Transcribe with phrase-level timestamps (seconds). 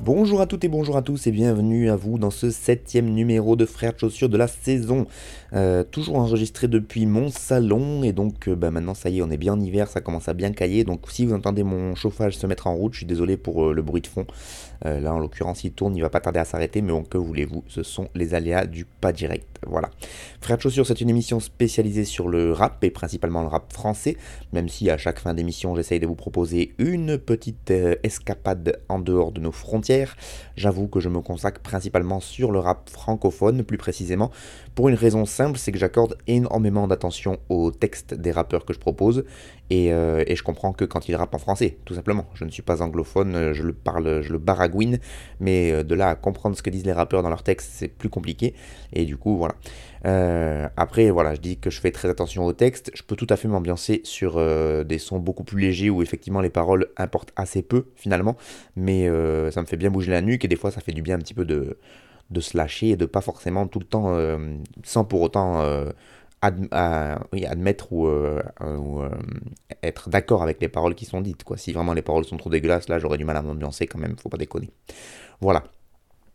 [0.00, 3.56] Bonjour à toutes et bonjour à tous et bienvenue à vous dans ce septième numéro
[3.56, 5.06] de Frères de Chaussures de la saison.
[5.54, 9.30] Euh, toujours enregistré depuis mon salon et donc euh, bah, maintenant ça y est on
[9.30, 12.36] est bien en hiver, ça commence à bien cailler donc si vous entendez mon chauffage
[12.36, 14.26] se mettre en route, je suis désolé pour euh, le bruit de fond.
[14.84, 17.64] Là en l'occurrence il tourne, il va pas tarder à s'arrêter mais bon, que voulez-vous,
[17.68, 19.48] ce sont les aléas du pas direct.
[19.66, 19.90] Voilà.
[20.40, 24.16] Frères de Chaussures c'est une émission spécialisée sur le rap et principalement le rap français,
[24.52, 29.32] même si à chaque fin d'émission j'essaye de vous proposer une petite escapade en dehors
[29.32, 30.16] de nos frontières
[30.56, 34.30] J'avoue que je me consacre principalement sur le rap francophone, plus précisément,
[34.74, 38.80] pour une raison simple, c'est que j'accorde énormément d'attention aux textes des rappeurs que je
[38.80, 39.24] propose,
[39.70, 42.26] et, euh, je comprends que quand ils rappent en français, tout simplement.
[42.34, 44.98] Je ne suis pas anglophone, je le parle, je le baragouine,
[45.38, 47.88] mais euh, de là à comprendre ce que disent les rappeurs dans leurs textes, c'est
[47.88, 48.54] plus compliqué,
[48.92, 49.54] et du coup, voilà.
[50.06, 52.90] Euh, après, voilà, je dis que je fais très attention aux textes.
[52.94, 54.34] Je peux tout à fait m'ambiancer sur
[54.84, 58.36] des sons beaucoup plus légers où effectivement les paroles importent assez peu finalement,
[58.76, 59.08] mais
[59.50, 61.20] ça me fait bien bouger la nuque et des fois ça fait du bien un
[61.20, 61.78] petit peu de,
[62.30, 64.16] de se lâcher et de pas forcément tout le temps,
[64.82, 65.62] sans pour autant
[66.40, 68.08] admettre ou,
[69.82, 71.44] être d'accord avec les paroles qui sont dites.
[71.44, 71.56] Quoi.
[71.56, 74.16] Si vraiment les paroles sont trop dégueulasses, là j'aurais du mal à m'ambiancer quand même,
[74.16, 74.70] faut pas déconner.
[75.40, 75.64] Voilà.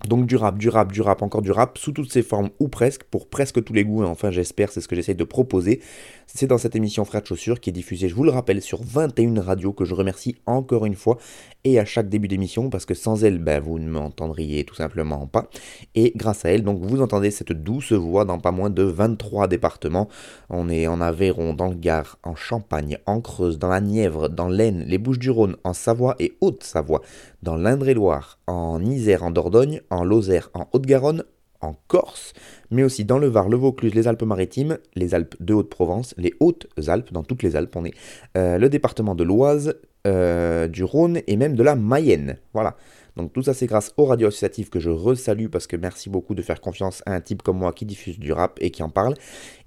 [0.08, 2.70] Donc du rap, du rap, du rap, encore du rap, sous toutes ses formes ou
[2.70, 5.82] presque, pour presque tous les goûts, et enfin j'espère, c'est ce que j'essaye de proposer.
[6.26, 8.82] C'est dans cette émission Frères de Chaussures qui est diffusée, je vous le rappelle, sur
[8.82, 11.18] 21 radios, que je remercie encore une fois,
[11.66, 15.28] et à chaque début d'émission, parce que sans elle, ben, vous ne m'entendriez tout simplement
[15.28, 15.50] pas.
[15.96, 19.48] Et grâce à elle, donc vous entendez cette douce voix dans pas moins de 23
[19.48, 20.08] départements.
[20.50, 24.48] On est en Aveyron, dans le Gard, en Champagne, en Creuse, dans la Nièvre, dans
[24.48, 27.02] l'Aisne, les Bouches-du-Rhône, en Savoie et Haute-Savoie,
[27.44, 31.24] dans l'Indre-et-Loire, en Isère, en Dordogne, en Lozère, en Haute-Garonne,
[31.62, 32.34] en Corse,
[32.72, 37.12] mais aussi dans le Var, le Vaucluse, les Alpes-Maritimes, les Alpes de Haute-Provence, les Hautes-Alpes,
[37.12, 37.94] dans toutes les Alpes on est,
[38.38, 39.76] euh, le département de l'Oise,
[40.08, 42.38] euh, du Rhône et même de la Mayenne.
[42.54, 42.78] Voilà.
[43.18, 46.36] Donc tout ça c'est grâce aux radios associatives que je resalue parce que merci beaucoup
[46.36, 48.90] de faire confiance à un type comme moi qui diffuse du rap et qui en
[48.90, 49.16] parle.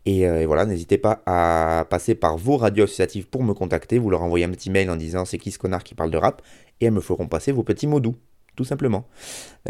[0.06, 3.98] Et, euh, voilà, n'hésitez pas à passer par vos radios associatives pour me contacter.
[3.98, 6.16] Vous leur envoyez un petit mail en disant c'est qui ce connard qui parle de
[6.16, 6.40] rap
[6.82, 8.16] et me feront passer vos petits mots doux
[8.56, 9.06] tout simplement.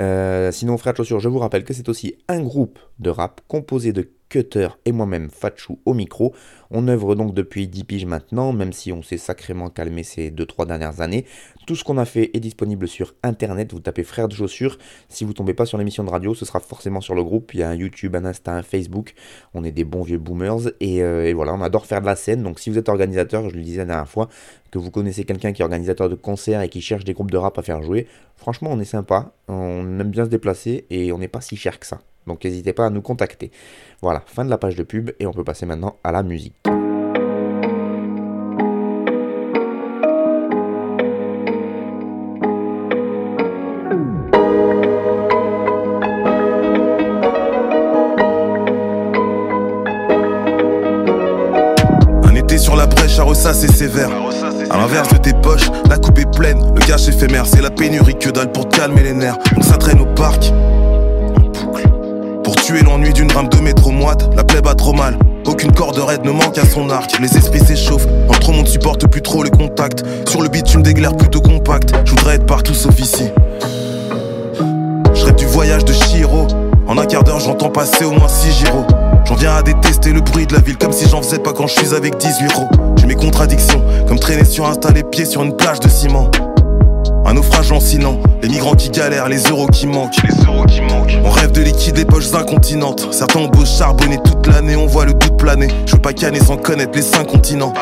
[0.00, 3.40] Euh, sinon, Frère de Chaussures, je vous rappelle que c'est aussi un groupe de rap
[3.46, 6.34] composé de Cutter et moi-même Fatchou au micro.
[6.74, 10.66] On œuvre donc depuis 10 piges maintenant, même si on s'est sacrément calmé ces 2-3
[10.66, 11.26] dernières années.
[11.66, 13.74] Tout ce qu'on a fait est disponible sur internet.
[13.74, 14.78] Vous tapez Frères de Chaussures.
[15.10, 17.52] Si vous tombez pas sur l'émission de radio, ce sera forcément sur le groupe.
[17.52, 19.12] Il y a un YouTube, un Insta, un Facebook.
[19.52, 20.70] On est des bons vieux boomers.
[20.80, 22.42] Et, euh, et voilà, on adore faire de la scène.
[22.42, 24.30] Donc si vous êtes organisateur, je le disais la dernière fois,
[24.70, 27.36] que vous connaissez quelqu'un qui est organisateur de concerts et qui cherche des groupes de
[27.36, 28.06] rap à faire jouer,
[28.36, 29.34] franchement, on est sympa.
[29.46, 32.00] On aime bien se déplacer et on n'est pas si cher que ça.
[32.26, 33.50] Donc n'hésitez pas à nous contacter.
[34.00, 36.54] Voilà, fin de la page de pub et on peut passer maintenant à la musique.
[52.24, 54.10] Un été sur la brèche à ressasser sévère.
[54.70, 58.18] À l'inverse de tes poches, la coupe est pleine, le gage éphémère, c'est la pénurie
[58.18, 59.36] que dalle pour calmer les nerfs.
[59.54, 60.50] Donc ça traîne au parc.
[63.34, 65.18] Rame de métro moite, la plaie bat trop mal.
[65.46, 67.18] Aucune corde raide ne manque à son arc.
[67.20, 70.04] Les esprits s'échauffent, entre trop monde supporte plus trop les contacts.
[70.28, 71.92] Sur le bitume des glaires plutôt compact.
[72.04, 73.24] Je voudrais être partout sauf ici.
[75.14, 76.46] Je rêve du voyage de Shiro.
[76.86, 78.86] En un quart d'heure, j'entends passer au moins 6 gyros.
[79.24, 81.66] J'en viens à détester le bruit de la ville comme si j'en faisais pas quand
[81.66, 82.68] je suis avec 18 euros.
[82.96, 86.30] J'ai mes contradictions, comme traîner sur tas les pieds sur une plage de ciment.
[87.32, 90.22] Un naufrage lancinant, les migrants qui galèrent, les euros qui manquent.
[90.22, 91.16] Les euros qui manquent.
[91.24, 93.08] On rêve de liquide, les poches incontinentes.
[93.10, 95.68] Certains ont beau charbonner toute l'année, on voit le doute planer.
[95.86, 97.72] Je veux pas canner sans connaître les cinq continents.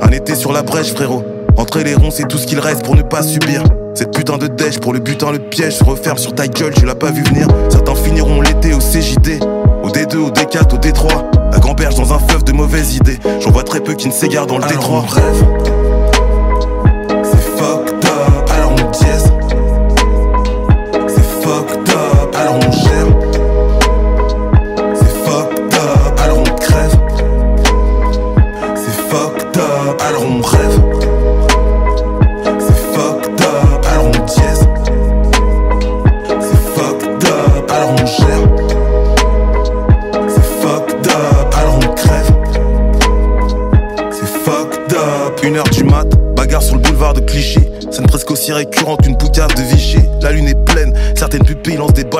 [0.00, 1.22] Un été sur la brèche, frérot.
[1.58, 3.62] Entrer les ronds, c'est tout ce qu'il reste pour ne pas subir.
[3.92, 6.86] Cette putain de dèche pour le butin, le piège se referme sur ta gueule, tu
[6.86, 7.46] l'as pas vu venir.
[7.68, 9.44] Certains finiront l'été au CJD,
[9.82, 11.52] au D2, au D4, au D3.
[11.52, 13.18] À Gamberge dans un fleuve de mauvaises idées.
[13.40, 15.04] J'en vois très peu qui ne s'égarent dans le détroit.
[15.10, 15.93] rêve.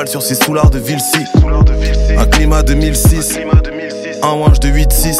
[0.06, 1.24] Sur ces soulards de Vilsi.
[2.16, 3.38] Un climat 2006,
[4.22, 5.18] un wange de 8-6.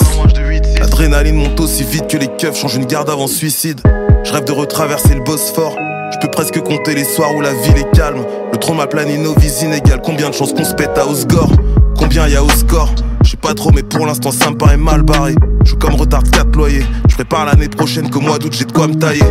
[0.80, 3.80] L'adrénaline monte aussi vite que les keufs changent une garde avant suicide.
[4.24, 5.76] Je rêve de retraverser le Bosphore.
[6.12, 8.24] Je peux presque compter les soirs où la ville est calme.
[8.52, 10.00] Le trône m'a plané nos vies inégales.
[10.02, 11.50] Combien de chances qu'on se pète à Osgore?
[11.98, 12.92] Combien y a au score?
[13.24, 15.34] Je sais pas trop, mais pour l'instant ça me paraît mal barré.
[15.64, 16.84] Je suis comme retard 4 loyers.
[17.08, 19.22] Je prépare l'année prochaine qu'au mois d'août j'ai de quoi me tailler.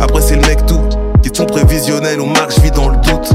[0.00, 0.80] Après c'est le mec tout.
[1.22, 3.34] Question prévisionnelle, au max je vis dans le doute.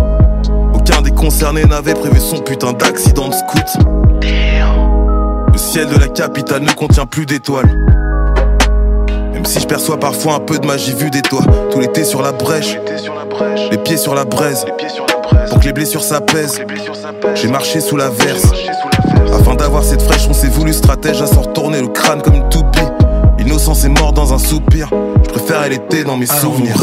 [1.26, 3.78] Concernés n'avait prévu son putain d'accident de scout.
[4.22, 7.66] Le ciel de la capitale ne contient plus d'étoiles.
[9.34, 11.42] Même si je perçois parfois un peu de magie vue des toits.
[11.72, 12.78] Tout l'été sur la brèche,
[13.72, 14.68] les pieds sur la braise.
[15.50, 16.62] Pour que les blessures s'apaisent,
[17.34, 18.46] j'ai marché sous la verse.
[19.34, 22.50] Afin d'avoir cette fraîche, on s'est voulu stratège à s'en retourner le crâne comme une
[22.50, 22.88] toupie.
[23.40, 24.92] L'innocence est mort dans un soupir.
[25.24, 26.78] Je préfère l'été dans mes souvenirs.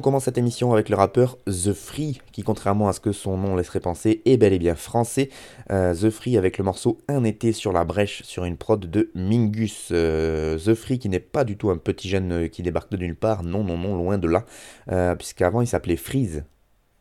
[0.00, 3.36] On commence cette émission avec le rappeur The Free, qui contrairement à ce que son
[3.36, 5.28] nom laisserait penser, est bel et bien français.
[5.70, 9.10] Euh, The Free avec le morceau Un été sur la brèche sur une prod de
[9.14, 9.90] Mingus.
[9.92, 12.96] Euh, The Free qui n'est pas du tout un petit jeune euh, qui débarque de
[12.96, 14.46] nulle part, non, non, non, loin de là,
[15.16, 16.44] puisqu'avant il s'appelait Freeze.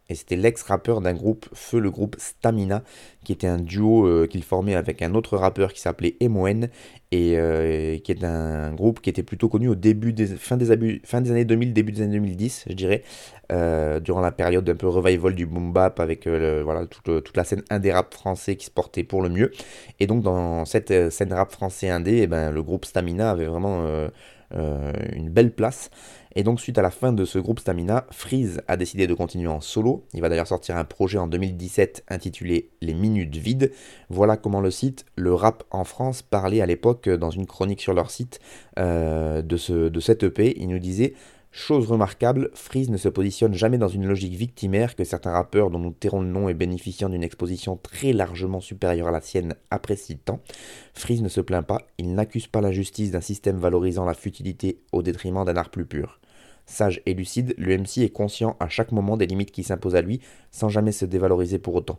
[0.09, 2.83] Et c'était l'ex-rappeur d'un groupe, feu le groupe Stamina,
[3.23, 6.69] qui était un duo euh, qu'il formait avec un autre rappeur qui s'appelait Emoen,
[7.11, 10.71] et euh, qui est un groupe qui était plutôt connu au début des, fin, des
[10.71, 13.03] années 2000, début des années 2010, je dirais,
[13.51, 17.44] euh, durant la période un peu revival du boom bap, avec voilà, toute, toute la
[17.44, 19.51] scène indé rap français qui se portait pour le mieux.
[20.00, 23.85] Et donc dans cette scène rap français indé, eh ben, le groupe Stamina avait vraiment
[24.51, 25.89] une belle place.
[26.39, 29.50] Et donc suite à la fin de ce groupe Stamina, Freeze a décidé de continuer
[29.50, 30.06] en solo.
[30.13, 33.74] Il va d'ailleurs sortir un projet en 2017 intitulé Les Minutes Vides.
[34.09, 37.94] Voilà comment le site Le Rap en France parlait à l'époque dans une chronique sur
[37.94, 38.39] leur site
[38.80, 40.57] euh, de, de cette EP.
[40.62, 41.13] Il nous disait
[41.51, 45.80] Chose remarquable, Freeze ne se positionne jamais dans une logique victimaire que certains rappeurs dont
[45.80, 50.19] nous tairons le nom et bénéficiant d'une exposition très largement supérieure à la sienne apprécient
[50.24, 50.39] tant.
[50.94, 55.01] Freeze ne se plaint pas, il n'accuse pas l'injustice d'un système valorisant la futilité au
[55.01, 56.21] détriment d'un art plus pur.
[56.69, 60.04] Sage et lucide, le MC est conscient à chaque moment des limites qui s'imposent à
[60.04, 60.21] lui,
[60.51, 61.96] sans jamais se dévaloriser pour autant.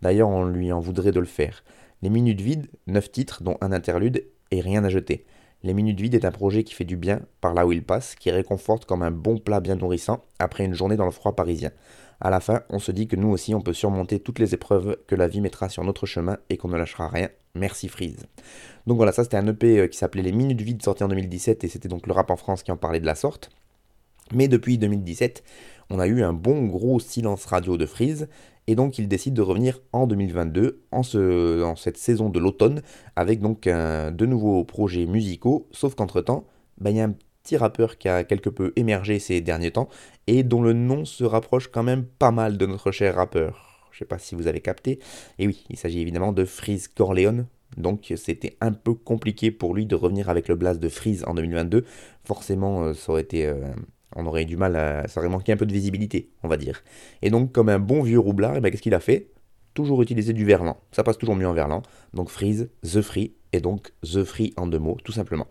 [0.00, 1.64] D'ailleurs, on lui en voudrait de le faire.
[2.02, 5.26] Les Minutes Vides, 9 titres, dont un interlude, et rien à jeter.
[5.64, 8.14] Les Minutes Vides est un projet qui fait du bien par là où il passe,
[8.14, 11.72] qui réconforte comme un bon plat bien nourrissant après une journée dans le froid parisien.
[12.20, 14.98] À la fin, on se dit que nous aussi on peut surmonter toutes les épreuves
[15.08, 17.28] que la vie mettra sur notre chemin et qu'on ne lâchera rien.
[17.56, 18.26] Merci Freeze.
[18.86, 21.64] Donc voilà, ça c'était un EP euh, qui s'appelait Les Minutes Vides sorti en 2017
[21.64, 23.50] et c'était donc le rap en France qui en parlait de la sorte.
[24.32, 25.42] Mais depuis 2017,
[25.90, 28.28] on a eu un bon gros silence radio de Freeze,
[28.66, 32.82] et donc il décide de revenir en 2022, en, ce, cette saison de l'automne,
[33.16, 36.44] avec donc un- de nouveaux projets musicaux, sauf qu'entre-temps,
[36.78, 39.88] bah, il y a un petit rappeur qui a quelque peu émergé ces derniers temps,
[40.28, 43.88] et dont le nom se rapproche quand même pas mal de notre cher rappeur.
[43.90, 45.00] Je sais pas si vous avez capté.
[45.38, 47.46] Et oui, il s'agit évidemment de Freeze Corleone.
[47.76, 51.34] Donc c'était un peu compliqué pour lui de revenir avec le blast de Freeze en
[51.34, 51.84] 2022.
[52.24, 53.44] Forcément, euh, ça aurait été...
[53.46, 53.56] euh,
[54.16, 55.04] on aurait eu du mal.
[55.08, 56.82] Ça aurait manqué un peu de visibilité, on va dire.
[57.22, 59.28] Et donc, comme un bon vieux roublard, eh ben, qu'est-ce qu'il a fait?
[59.74, 60.76] Toujours utiliser du verlan.
[60.90, 61.82] Ça passe toujours mieux en verlan.
[62.12, 65.46] Donc Freeze, The Free, et donc The Free en deux mots, tout simplement.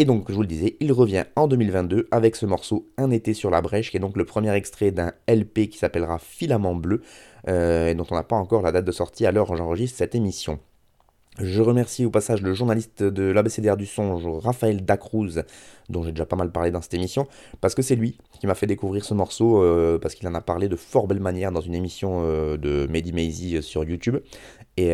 [0.00, 3.34] Et donc, je vous le disais, il revient en 2022 avec ce morceau Un été
[3.34, 7.02] sur la brèche, qui est donc le premier extrait d'un LP qui s'appellera Filament bleu,
[7.48, 9.98] euh, et dont on n'a pas encore la date de sortie à l'heure où j'enregistre
[9.98, 10.58] cette émission.
[11.38, 15.42] Je remercie au passage le journaliste de l'ABCDR du son, Raphaël Dacruz,
[15.88, 17.28] dont j'ai déjà pas mal parlé dans cette émission,
[17.60, 20.40] parce que c'est lui qui m'a fait découvrir ce morceau, euh, parce qu'il en a
[20.40, 24.16] parlé de fort belle manière dans une émission euh, de Mehdi Maizy euh, sur YouTube.
[24.76, 24.92] Et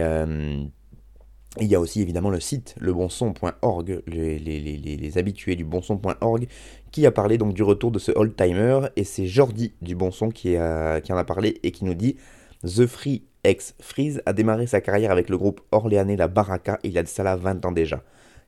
[1.58, 6.48] il y a aussi évidemment le site lebonson.org, les, habitués du bonson.org,
[6.92, 10.50] qui a parlé donc du retour de ce old-timer, et c'est Jordi du Bonson qui,
[10.50, 12.16] qui en a parlé et qui nous dit
[12.62, 16.92] The Free ex Freeze a démarré sa carrière avec le groupe orléanais La Baraka il
[16.92, 18.02] y a de là 20 ans déjà.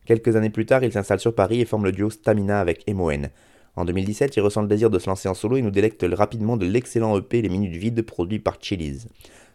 [0.05, 3.28] Quelques années plus tard, il s'installe sur Paris et forme le duo Stamina avec Emoen.
[3.76, 6.57] En 2017, il ressent le désir de se lancer en solo et nous délecte rapidement
[6.57, 9.07] de l'excellent EP Les Minutes Vides produit par Chili's.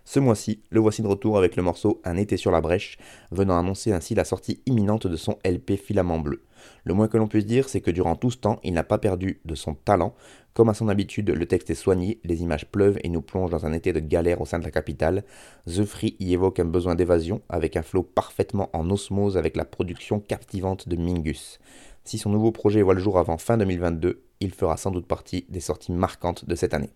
[0.06, 2.98] Ce mois-ci, le voici de retour avec le morceau Un été sur la brèche,
[3.32, 6.44] venant annoncer ainsi la sortie imminente de son LP Filament Bleu.
[6.84, 8.98] Le moins que l'on puisse dire, c'est que durant tout ce temps, il n'a pas
[8.98, 10.14] perdu de son talent.
[10.54, 13.66] Comme à son habitude, le texte est soigné, les images pleuvent et nous plongent dans
[13.66, 15.24] un été de galère au sein de la capitale.
[15.66, 19.66] The Free y évoque un besoin d'évasion, avec un flow parfaitement en osmose avec la
[19.66, 21.60] production captivante de Mingus.
[22.04, 25.46] Si son nouveau projet voit le jour avant fin 2022, il fera sans doute partie
[25.50, 26.92] des sorties marquantes de cette année.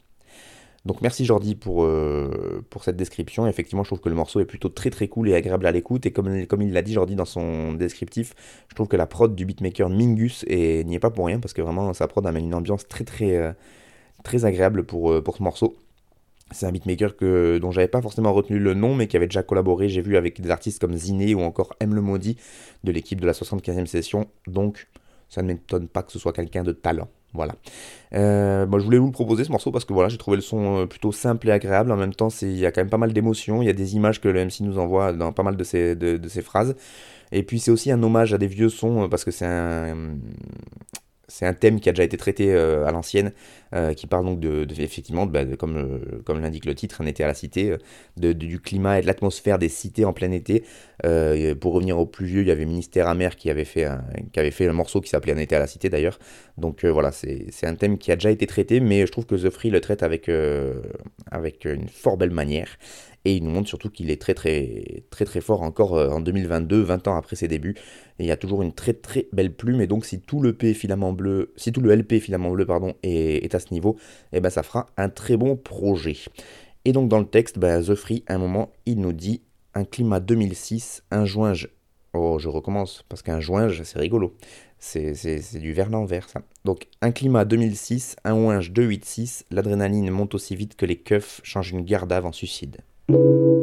[0.88, 3.46] Donc merci Jordi pour, euh, pour cette description.
[3.46, 6.06] Effectivement, je trouve que le morceau est plutôt très très cool et agréable à l'écoute.
[6.06, 8.34] Et comme, comme il l'a dit Jordi dans son descriptif,
[8.70, 11.62] je trouve que la prod du beatmaker Mingus n'y est pas pour rien parce que
[11.62, 13.51] vraiment sa prod amène une ambiance très très, euh,
[14.24, 15.75] très agréable pour, euh, pour ce morceau.
[16.51, 19.44] C'est un beatmaker que, dont j'avais pas forcément retenu le nom, mais qui avait déjà
[19.44, 21.94] collaboré, j'ai vu, avec des artistes comme Ziné ou encore M.
[21.94, 22.38] Le Maudit
[22.86, 24.27] de l'équipe de la 75e session.
[24.48, 24.88] Donc,
[25.29, 27.10] ça ne m'étonne pas que ce soit quelqu'un de talent.
[27.34, 27.55] Voilà.
[28.13, 30.81] Euh, je voulais vous le proposer ce morceau parce que voilà, j'ai trouvé le son
[30.81, 31.91] euh, plutôt simple et agréable.
[31.91, 33.62] En même temps, il y a quand même pas mal d'émotions.
[33.62, 35.96] Il y a des images que le MC nous envoie dans pas mal de ses,
[35.96, 36.75] de ses phrases.
[37.31, 40.15] Et puis c'est aussi un hommage à des vieux sons euh, parce que c'est un,
[41.29, 43.34] c'est un thème qui a déjà été traité euh, à l'ancienne,
[43.75, 47.24] euh, qui parle donc de, effectivement, bah, comme, euh, comme l'indique le titre, un été
[47.24, 47.75] à la cité,
[48.15, 50.63] du climat et de l'atmosphère des cités en plein été.
[51.60, 55.01] pour revenir au plus vieux, il y avait Ministère amer qui avait fait un, morceau
[55.01, 56.17] qui s'appelait Un été à la cité d'ailleurs.
[56.57, 59.50] Donc voilà, c'est un thème qui a déjà été traité, mais je trouve que The
[59.50, 62.77] Free le traite avec une fort belle manière.
[63.27, 66.79] Et il nous montre surtout qu'il est très très très très fort encore en 2022,
[66.79, 67.75] 20 ans après ses débuts.
[68.19, 69.81] Et il y a toujours une très très belle plume.
[69.81, 72.93] Et donc si tout le P filament bleu, si tout le LP filament bleu pardon
[73.03, 73.98] est, à ce niveau,
[74.31, 76.15] eh ben ça fera un très bon projet.
[76.86, 79.41] Et donc dans le texte, The Free, à un moment, il nous dit
[79.74, 81.67] un climat 2006, un joinge.
[82.13, 84.38] Oh, je recommence, parce qu'un joinge, c'est rigolo.
[84.79, 86.41] C'est du verlan vert, ça.
[86.63, 91.72] Donc, un climat 2006, un ouinge 286, l'adrénaline monte aussi vite que les keufs changent
[91.72, 92.77] une garde avant suicide.
[93.09, 93.56] J'aime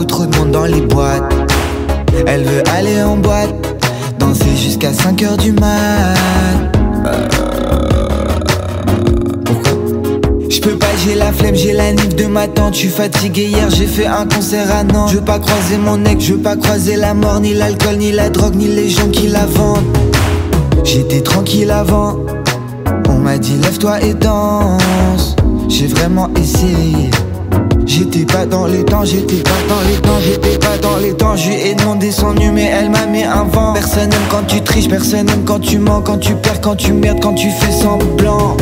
[0.00, 1.32] trop de monde dans les boîtes.
[2.26, 3.54] Elle veut aller en boîte,
[4.18, 6.14] danser jusqu'à 5h du mat.
[7.06, 7.28] Euh,
[9.44, 9.72] pourquoi?
[10.48, 12.74] Je pas, j'ai la flemme, j'ai la nif de ma tante.
[12.74, 15.10] suis fatigué hier, j'ai fait un concert à Nantes.
[15.10, 18.12] Je veux pas croiser mon nec, je veux pas croiser la mort, ni l'alcool, ni
[18.12, 19.84] la drogue, ni les gens qui la vendent.
[20.84, 22.18] J'étais tranquille avant,
[23.08, 25.36] on m'a dit lève-toi et danse.
[25.68, 27.10] J'ai vraiment essayé.
[27.86, 31.36] J'étais pas dans les temps, j'étais pas dans les temps, j'étais pas dans les temps.
[31.36, 33.72] Je lui ai demandé son numéro, elle m'a mis un vent.
[33.72, 36.92] Personne n'aime quand tu triches, personne n'aime quand tu mens, quand tu perds, quand tu
[36.92, 38.56] merdes, quand tu fais semblant.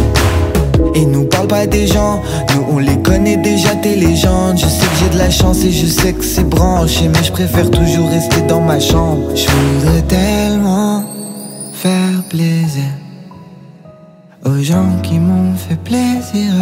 [0.95, 2.23] Et nous parle pas des gens,
[2.55, 4.59] nous on les connaît déjà tes légendes.
[4.59, 7.31] Je sais que j'ai de la chance et je sais que c'est branché, mais je
[7.31, 9.35] préfère toujours rester dans ma chambre.
[9.35, 11.05] Je voudrais tellement
[11.75, 12.85] faire plaisir
[14.45, 16.53] aux gens qui m'ont fait plaisir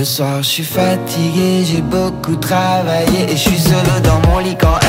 [0.00, 4.56] Le soir, je suis fatigué, j'ai beaucoup travaillé et je suis solo dans mon lit
[4.58, 4.79] quand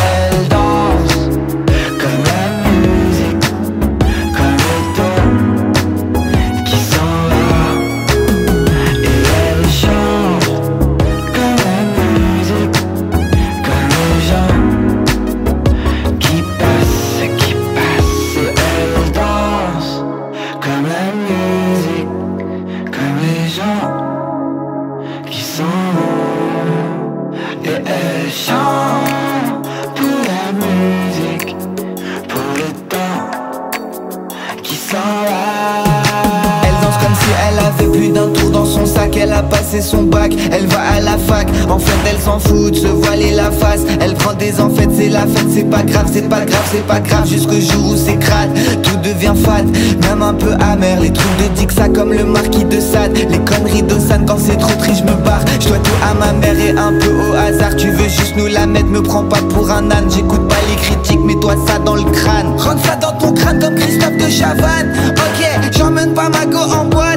[36.63, 38.40] Elle danse comme si elle avait plus d'un
[39.11, 41.47] qu'elle a passé son bac, elle va à la fac.
[41.69, 43.81] En fait, elle s'en fout de se voiler la face.
[43.99, 46.99] Elle prend des en c'est la fête, c'est pas grave, c'est pas grave, c'est pas
[46.99, 47.27] grave.
[47.27, 48.49] Jusqu'au jour où c'est crade,
[48.81, 49.67] tout devient fade,
[50.01, 50.99] même un peu amer.
[51.01, 53.17] Les trucs de Dixa comme le marquis de Sade.
[53.29, 55.41] Les conneries d'Ossane, quand c'est trop triste, je me barre.
[55.59, 57.75] Je dois tout à ma mère et un peu au hasard.
[57.75, 60.09] Tu veux juste nous la mettre, me prends pas pour un âne.
[60.09, 62.47] J'écoute pas les critiques, mets-toi ça dans le crâne.
[62.57, 64.93] Rentre ça dans ton crâne comme Christophe de Chavannes.
[65.11, 65.45] Ok,
[65.77, 67.10] j'emmène pas ma go en boîte.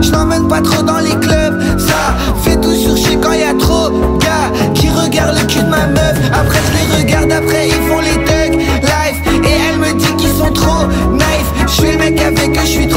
[0.00, 1.60] Je n'emmène pas trop dans les clubs.
[1.78, 5.86] Ça fait tout sur quand y a trop gars qui regardent le cul de ma
[5.86, 6.16] meuf.
[6.32, 8.58] Après, je les regarde, après, ils font les thugs.
[8.82, 11.50] Life, et elle me dit qu'ils sont trop nice.
[11.66, 12.95] Je fais le mec avec eux, je suis trop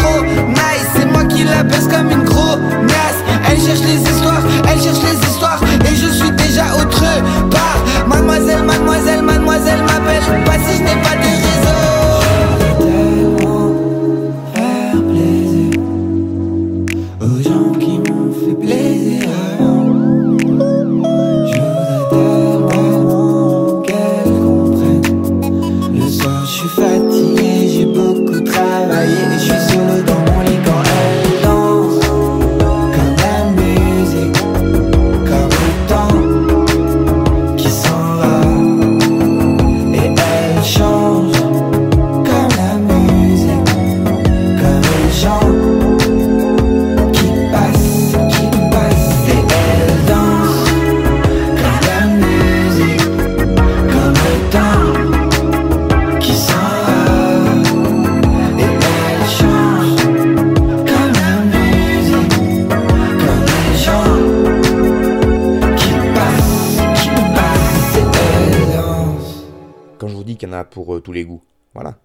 [71.00, 71.98] tous les goûts, voilà.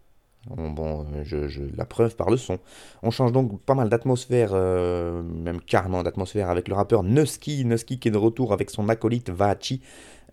[0.46, 2.58] Bon, bon, je, la preuve par le son.
[3.02, 7.64] On change donc pas mal d'atmosphère, euh, même carrément d'atmosphère, avec le rappeur Nusky.
[7.64, 9.80] Nusky qui est de retour avec son acolyte Vahachi.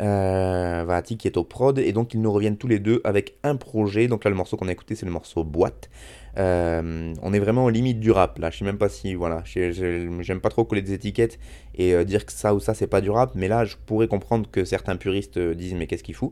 [0.02, 1.78] Euh, qui est au prod.
[1.78, 4.08] Et donc ils nous reviennent tous les deux avec un projet.
[4.08, 5.89] Donc là, le morceau qu'on a écouté, c'est le morceau Boîte.
[6.38, 8.50] Euh, on est vraiment aux limites du rap là.
[8.50, 9.13] Je sais même pas si.
[9.13, 9.44] Voilà.
[9.46, 11.39] J'aime pas trop coller des étiquettes
[11.76, 13.32] et euh, dire que ça ou ça, c'est pas du rap.
[13.36, 16.32] Mais là, je pourrais comprendre que certains puristes euh, disent, mais qu'est-ce qu'il fout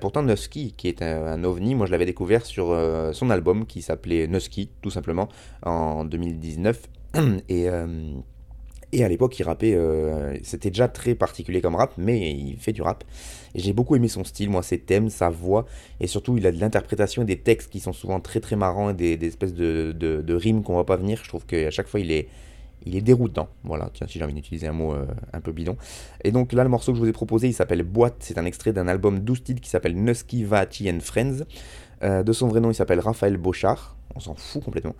[0.00, 2.76] pourtant, Nusky, qui est un, ovni, moi je l'avais découvert sur
[3.12, 5.28] son album qui s'appelait Nusky, tout simplement,
[5.62, 6.82] en 2019.
[7.48, 7.68] Et,
[8.92, 9.78] et à l'époque, il rappait,
[10.42, 13.04] c'était déjà très particulier comme rap, mais il fait du rap.
[13.54, 15.66] J'ai beaucoup aimé son style, moi, ses thèmes, sa voix,
[16.00, 18.90] et surtout, il a de l'interprétation et des textes qui sont souvent très très marrants,
[18.90, 21.20] et des, espèces de, de, rimes qu'on voit pas venir.
[21.22, 22.28] Je trouve qu'à chaque fois, il est,
[22.84, 23.48] il est déroutant.
[23.64, 25.76] Voilà, tiens, si j'ai envie d'utiliser un mot euh, un peu bidon.
[26.24, 28.16] Et donc là, le morceau que je vous ai proposé, il s'appelle Boîte.
[28.20, 31.44] C'est un extrait d'un album 12 titres qui s'appelle Nusky, Vahachi and Friends.
[32.02, 33.96] Euh, de son vrai nom, il s'appelle Raphaël Beauchard.
[34.14, 34.94] On s'en fout complètement.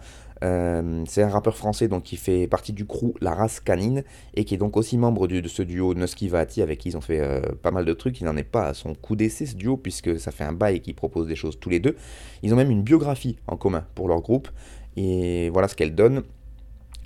[0.45, 4.45] Euh, c'est un rappeur français donc qui fait partie du crew La Race Canine et
[4.45, 7.21] qui est donc aussi membre de ce duo Nusky Vahati avec qui ils ont fait
[7.21, 8.21] euh, pas mal de trucs.
[8.21, 10.81] Il n'en est pas à son coup d'essai ce duo puisque ça fait un bail
[10.81, 11.97] qui propose des choses tous les deux.
[12.43, 14.49] Ils ont même une biographie en commun pour leur groupe
[14.97, 16.23] et voilà ce qu'elle donne.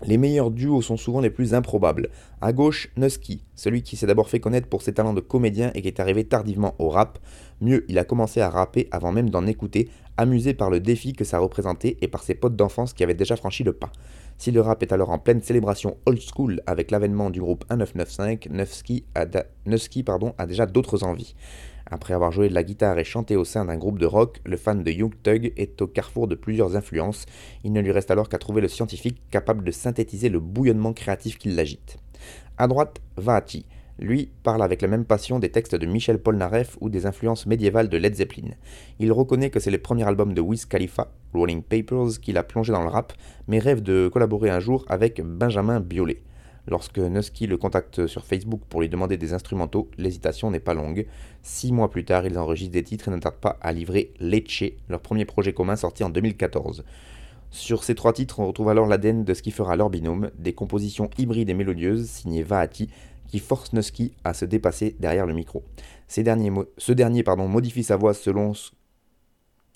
[0.06, 2.08] Les meilleurs duos sont souvent les plus improbables.
[2.42, 5.82] À gauche, Nusky, celui qui s'est d'abord fait connaître pour ses talents de comédien et
[5.82, 7.18] qui est arrivé tardivement au rap.
[7.60, 11.24] Mieux, il a commencé à rapper avant même d'en écouter, amusé par le défi que
[11.24, 13.92] ça représentait et par ses potes d'enfance qui avaient déjà franchi le pas.
[14.38, 18.48] Si le rap est alors en pleine célébration old school avec l'avènement du groupe 1995,
[18.48, 21.34] Nusky a, déjà d'autres envies.
[21.90, 24.56] Après avoir joué de la guitare et chanté au sein d'un groupe de rock, le
[24.56, 27.26] fan de Young Thug est au carrefour de plusieurs influences.
[27.64, 31.36] Il ne lui reste alors qu'à trouver le scientifique capable de synthétiser le bouillonnement créatif
[31.36, 31.98] qui l'agite.
[32.58, 33.66] À droite, Vahachi.
[33.98, 37.90] Lui parle avec la même passion des textes de Michel Polnareff ou des influences médiévales
[37.90, 38.52] de Led Zeppelin.
[38.98, 42.72] Il reconnaît que c'est le premier album de Wiz Khalifa, Rolling Papers, qui l'a plongé
[42.72, 43.12] dans le rap,
[43.46, 46.22] mais rêve de collaborer un jour avec Benjamin Biolay.
[46.70, 51.04] Lorsque Nusky le contacte sur Facebook pour lui demander des instrumentaux, l'hésitation n'est pas longue.
[51.42, 54.72] Six mois plus tard, ils enregistrent des titres et ne tardent pas à livrer Lecce,
[54.88, 56.84] leur premier projet commun sorti en 2014.
[57.50, 60.52] Sur ces trois titres, on retrouve alors l'ADN de ce qui fera leur binôme, des
[60.52, 62.88] compositions hybrides et mélodieuses signées Vahati,
[63.26, 65.64] qui forcent Nusky à se dépasser derrière le micro.
[66.06, 68.70] Ce dernier modifie sa voix selon ce...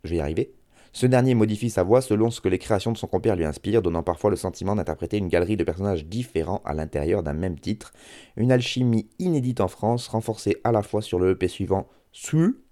[0.05, 0.53] Je vais y arriver.
[0.97, 3.83] Ce dernier modifie sa voix selon ce que les créations de son compère lui inspirent,
[3.83, 7.93] donnant parfois le sentiment d'interpréter une galerie de personnages différents à l'intérieur d'un même titre.
[8.37, 12.64] Une alchimie inédite en France, renforcée à la fois sur le EP suivant, Su,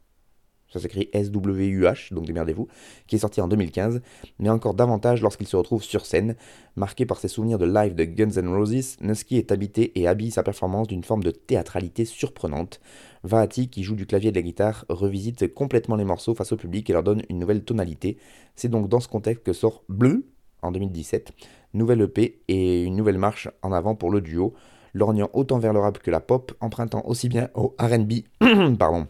[0.73, 2.69] ça s'écrit S-W-U-H, donc démerdez-vous,
[3.07, 4.01] qui est sorti en 2015,
[4.39, 6.37] mais encore davantage lorsqu'il se retrouve sur scène.
[6.77, 10.31] Marqué par ses souvenirs de live de Guns N' Roses, Nusky est habité et habille
[10.31, 12.81] sa performance d'une forme de théâtralité surprenante.
[13.25, 16.57] Vahati, qui joue du clavier et de la guitare, revisite complètement les morceaux face au
[16.57, 18.17] public et leur donne une nouvelle tonalité.
[18.57, 20.27] C'est donc dans ce contexte que sort Bleu
[20.63, 21.33] en 2017.
[21.75, 24.55] Nouvelle EP et une nouvelle marche en avant pour le duo,
[24.95, 28.13] lorgnant autant vers le rap que la pop, empruntant aussi bien au RB
[28.79, 29.07] pardon,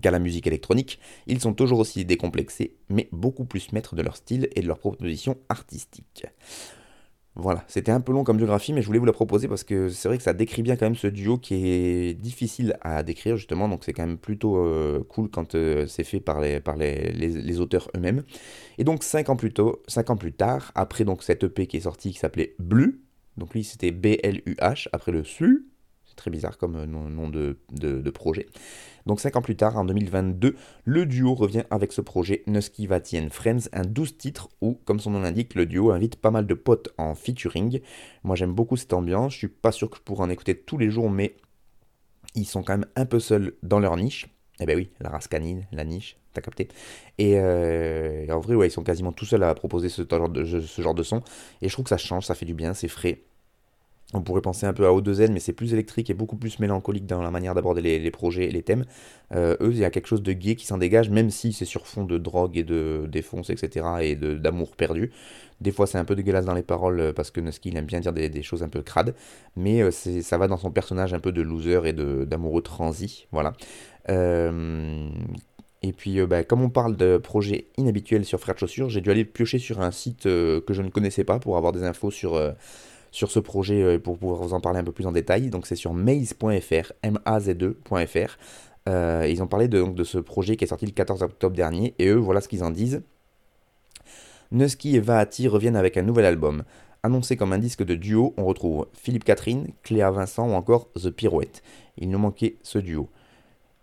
[0.00, 4.16] qu'à la musique électronique, ils sont toujours aussi décomplexés, mais beaucoup plus maîtres de leur
[4.16, 6.26] style et de leur proposition artistique.
[7.34, 9.88] Voilà, c'était un peu long comme biographie, mais je voulais vous la proposer parce que
[9.88, 13.38] c'est vrai que ça décrit bien quand même ce duo qui est difficile à décrire
[13.38, 17.88] justement, donc c'est quand même plutôt euh, cool quand euh, c'est fait par les, auteurs
[17.96, 18.22] eux-mêmes.
[18.76, 21.78] Et donc 5 ans plus tôt, 5 ans plus tard, après donc cette EP qui
[21.78, 23.00] est sortie qui s'appelait Blue,
[23.38, 25.64] donc lui c'était B-L-U-H, après le SU,
[26.04, 28.46] c'est très bizarre comme euh, nom, de projet.
[29.06, 33.20] Donc 5 ans plus tard, en 2022, le duo revient avec ce projet Nusky Vati
[33.30, 36.54] Friends, un 12 titres où, comme son nom l'indique, le duo invite pas mal de
[36.54, 37.80] potes en featuring.
[38.22, 40.78] Moi j'aime beaucoup cette ambiance, je suis pas sûr que je pourrais en écouter tous
[40.78, 41.36] les jours, mais
[42.34, 44.26] ils sont quand même un peu seuls dans leur niche.
[44.60, 46.68] Eh ben oui, la race canine, la niche, t'as capté.
[47.18, 51.02] Et, euh, en vrai, ouais, ils sont quasiment tout seuls à proposer ce genre de
[51.02, 51.22] son.
[51.62, 53.22] Et je trouve que ça change, ça fait du bien, c'est frais.
[54.14, 57.06] On pourrait penser un peu à O2N, mais c'est plus électrique et beaucoup plus mélancolique
[57.06, 58.84] dans la manière d'aborder les, projets et les thèmes.
[59.34, 61.64] Euh, eux, il y a quelque chose de gay qui s'en dégage, même si c'est
[61.64, 63.86] sur fond de drogue et de défonce, etc.
[64.02, 65.12] et d'amour perdu.
[65.62, 67.86] Des fois, c'est un peu dégueulasse dans les paroles euh, parce que Nusky, il aime
[67.86, 69.14] bien dire des, choses un peu crades,
[69.56, 73.28] mais euh, ça va dans son personnage un peu de loser et d'amoureux transi.
[73.32, 73.54] Voilà.
[74.08, 79.10] et puis, bah, comme on parle de projets inhabituels sur Frères de Chaussures, j'ai dû
[79.10, 82.38] aller piocher sur un site que je ne connaissais pas pour avoir des infos sur
[83.12, 85.50] sur ce projet euh, pour pouvoir vous en parler un peu plus en détail.
[85.50, 88.38] Donc c'est sur maze.fr, M-A-Z-E.fr.
[88.88, 91.54] Euh, ils ont parlé de, donc, de ce projet qui est sorti le 14 octobre
[91.54, 93.02] dernier, et eux, voilà ce qu'ils en disent.
[94.50, 96.64] Nusky et Vaati reviennent avec un nouvel album.
[97.04, 101.10] Annoncé comme un disque de duo, on retrouve Philippe Catherine, Cléa Vincent ou encore The
[101.10, 101.62] Pirouette.
[101.96, 103.08] Il nous manquait ce duo.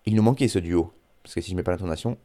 [0.06, 0.92] Il nous manquait ce duo.
[1.24, 2.18] Parce que si je mets pas l'intonation,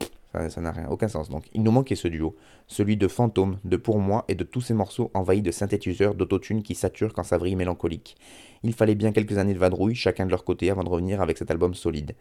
[0.49, 1.29] ça n'a rien, aucun sens.
[1.29, 4.61] Donc, il nous manquait ce duo, celui de Fantôme, de Pour moi et de tous
[4.61, 8.17] ces morceaux envahis de synthétiseurs, d'autotune qui saturent quand ça vrille mélancolique.
[8.63, 11.39] Il fallait bien quelques années de vadrouille, chacun de leur côté, avant de revenir avec
[11.39, 12.15] cet album solide.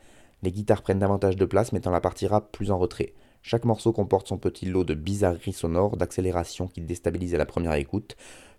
[0.43, 3.13] Les guitares prennent davantage de place, mettant la partie rap plus en retrait.
[3.41, 7.73] Chaque morceau comporte son petit lot de bizarreries sonores, d'accélération qui déstabilisent à la première
[7.73, 8.15] écoute.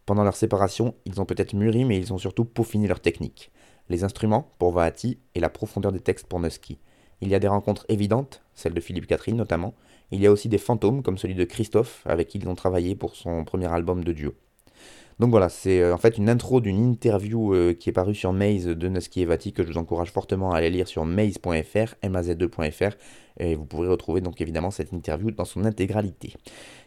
[0.07, 3.51] Pendant leur séparation, ils ont peut-être mûri, mais ils ont surtout peaufiné leur technique.
[3.89, 6.79] Les instruments, pour Vaati, et la profondeur des textes pour Nusky.
[7.21, 9.75] Il y a des rencontres évidentes, celle de Philippe Catherine notamment.
[10.11, 12.95] Il y a aussi des fantômes comme celui de Christophe avec qui ils ont travaillé
[12.95, 14.35] pour son premier album de duo.
[15.21, 18.33] Donc voilà, c'est euh, en fait une intro d'une interview euh, qui est parue sur
[18.33, 21.95] Maze de Nusky et Vati que je vous encourage fortement à aller lire sur maze.fr,
[22.03, 22.97] maz2.fr,
[23.39, 26.35] et vous pourrez retrouver donc évidemment cette interview dans son intégralité.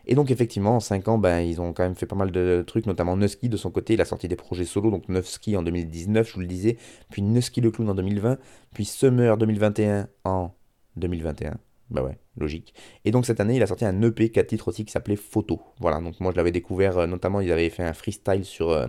[0.06, 2.64] Et donc effectivement, en 5 ans, ben, ils ont quand même fait pas mal de
[2.68, 5.64] trucs, notamment Nusky de son côté, il a sorti des projets solo, donc Nusky en
[5.64, 6.78] 2019, je vous le disais,
[7.10, 8.38] puis Nusky le clown en 2020,
[8.74, 10.52] puis Summer 2021 en
[10.98, 11.58] 2021.
[11.90, 12.74] Bah ouais, logique.
[13.06, 15.62] Et donc cette année, il a sorti un EP 4 titres aussi qui s'appelait Photo.
[15.80, 18.88] Voilà, donc moi je l'avais découvert, euh, notamment il avait fait un freestyle sur, euh,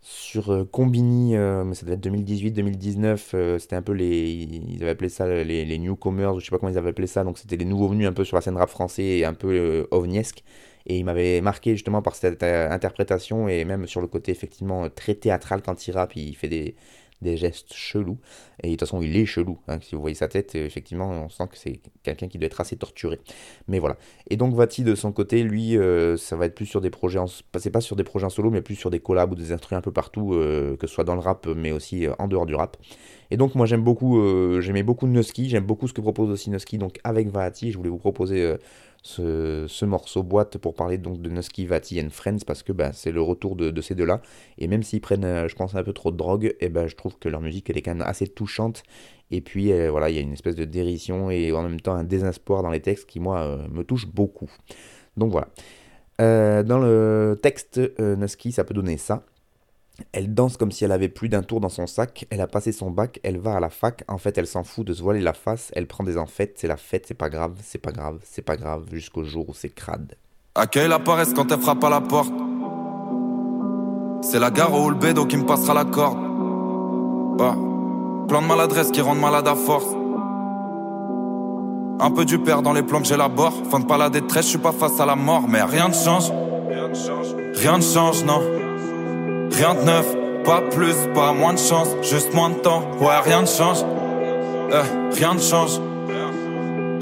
[0.00, 4.30] sur euh, Combini, mais ça devait être 2018-2019, c'était un peu les...
[4.30, 7.24] Ils avaient appelé ça les, les newcomers, je sais pas comment ils avaient appelé ça,
[7.24, 9.86] donc c'était les nouveaux venus un peu sur la scène rap français et un peu
[9.90, 10.42] ovniesque.
[10.86, 15.14] Et il m'avait marqué justement par cette interprétation et même sur le côté effectivement très
[15.14, 16.74] théâtral quand il rappe, il fait des
[17.22, 18.18] des gestes chelous.
[18.62, 19.58] Et de toute façon, il est chelou.
[19.68, 19.78] Hein.
[19.80, 22.76] Si vous voyez sa tête, effectivement, on sent que c'est quelqu'un qui doit être assez
[22.76, 23.20] torturé.
[23.68, 23.96] Mais voilà.
[24.28, 27.18] Et donc, Vati, de son côté, lui, euh, ça va être plus sur des projets,
[27.18, 27.26] en...
[27.26, 29.78] c'est pas sur des projets en solo, mais plus sur des collabs ou des instruments
[29.78, 32.46] un peu partout, euh, que ce soit dans le rap, mais aussi euh, en dehors
[32.46, 32.76] du rap.
[33.32, 34.20] Et donc, moi, j'aime beaucoup,
[34.60, 36.76] j'aimais beaucoup Nusky, j'aime beaucoup ce que propose aussi Nusky.
[36.76, 38.56] Donc, avec Vati, je voulais vous proposer
[39.02, 43.12] ce, morceau boîte pour parler donc de Nusky, Vati and Friends parce que bah, c'est
[43.12, 44.22] le retour de, ces deux-là.
[44.58, 46.86] Et même s'ils prennent, euh, je pense, un peu trop de drogue, et eh ben
[46.86, 48.82] je trouve que leur musique elle est quand même assez touchante.
[49.30, 51.94] Et puis euh, voilà, il y a une espèce de dérision et en même temps
[51.94, 54.50] un désespoir dans les textes qui, moi, euh, me touche beaucoup.
[55.16, 55.48] Donc voilà.
[56.62, 59.24] dans le texte, Nusky, ça peut donner ça.
[60.12, 62.72] Elle danse comme si elle avait plus d'un tour dans son sac, elle a passé
[62.72, 65.20] son bac, elle va à la fac, en fait elle s'en fout de se voiler
[65.20, 68.18] la face, elle prend des enfêtes, c'est la fête, c'est pas grave, c'est pas grave,
[68.24, 70.14] c'est pas grave, jusqu'au jour où c'est crade.
[70.54, 72.32] Accueille la paresse quand elle frappe à la porte?
[74.22, 76.18] C'est la gare ou le bédo qui me passera la corde.
[77.38, 77.56] Bah,
[78.28, 79.86] plan de maladresse qui rend malade à force.
[82.00, 83.52] Un peu du père dans les plombs que j'élabore.
[83.70, 85.94] Fin de pas la détresse, je suis pas face à la mort, mais rien ne
[85.94, 86.30] change.
[87.54, 88.40] Rien ne change, non.
[89.52, 90.06] Rien de neuf,
[90.44, 92.82] pas plus, pas moins de chance, juste moins de temps.
[93.00, 93.78] Ouais, rien ne change.
[94.72, 95.80] Euh, rien ne change.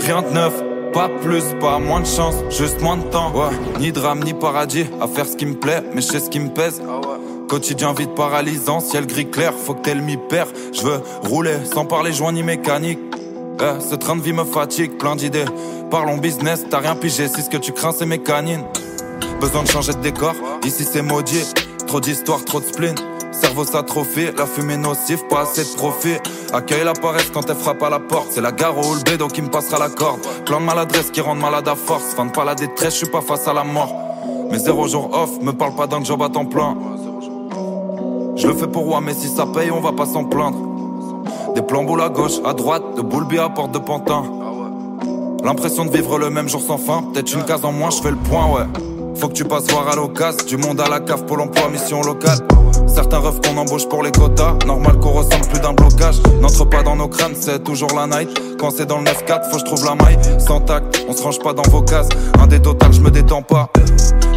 [0.01, 0.53] Rien de neuf,
[0.93, 3.31] pas plus, pas moins de chance, juste moins de temps.
[3.33, 6.31] Ouais, ni drame, ni paradis, à faire ce qui me plaît, mais je sais ce
[6.31, 6.83] qui me pèse.
[7.49, 10.47] Quotidien vide paralysant, ciel gris clair, faut que t'aies le mi-père.
[10.73, 12.99] Je veux rouler sans parler joint ni mécanique.
[13.61, 15.45] Euh, ce train de vie me fatigue, plein d'idées.
[15.91, 18.65] Parlons business, t'as rien pigé, si ce que tu crains c'est mes canines.
[19.41, 20.35] Besoin de changer de décor,
[20.65, 21.53] Ici c'est maudit,
[21.91, 22.95] trop d'histoires, trop de spleen.
[23.33, 26.19] Cerveau s'atrophie, la fumée nocive, pas assez de profit.
[26.53, 28.29] Accueille la paresse quand elle frappe à la porte.
[28.31, 30.21] C'est la gare au bédo qui me passera la corde.
[30.47, 32.15] Plan de maladresse qui rend malade à force.
[32.15, 33.93] Fan pas la détresse, je suis pas face à la mort.
[34.53, 36.77] Mais zéro jour off, me parle pas d'un job à temps plein.
[38.37, 40.59] Je le fais pour moi, mais si ça paye, on va pas s'en plaindre.
[41.57, 44.23] Des plans à gauche, à droite, de boulby à porte de Pantin.
[45.43, 48.11] L'impression de vivre le même jour sans fin, peut-être une case en moins, je fais
[48.11, 48.90] le point, ouais.
[49.21, 52.01] Faut que tu passes voir à l'occasion, du monde à la cave, pour l'emploi, mission
[52.01, 52.39] locale.
[52.87, 56.17] Certains rêvent qu'on embauche pour les quotas, normal qu'on ressemble plus d'un blocage.
[56.41, 58.31] N'entre pas dans nos crânes, c'est toujours la night.
[58.59, 60.19] Quand c'est dans le 9-4, faut que je trouve la maille.
[60.39, 62.09] Sans tact, on se range pas dans vos cases.
[62.41, 63.69] Un des total, je me détends pas.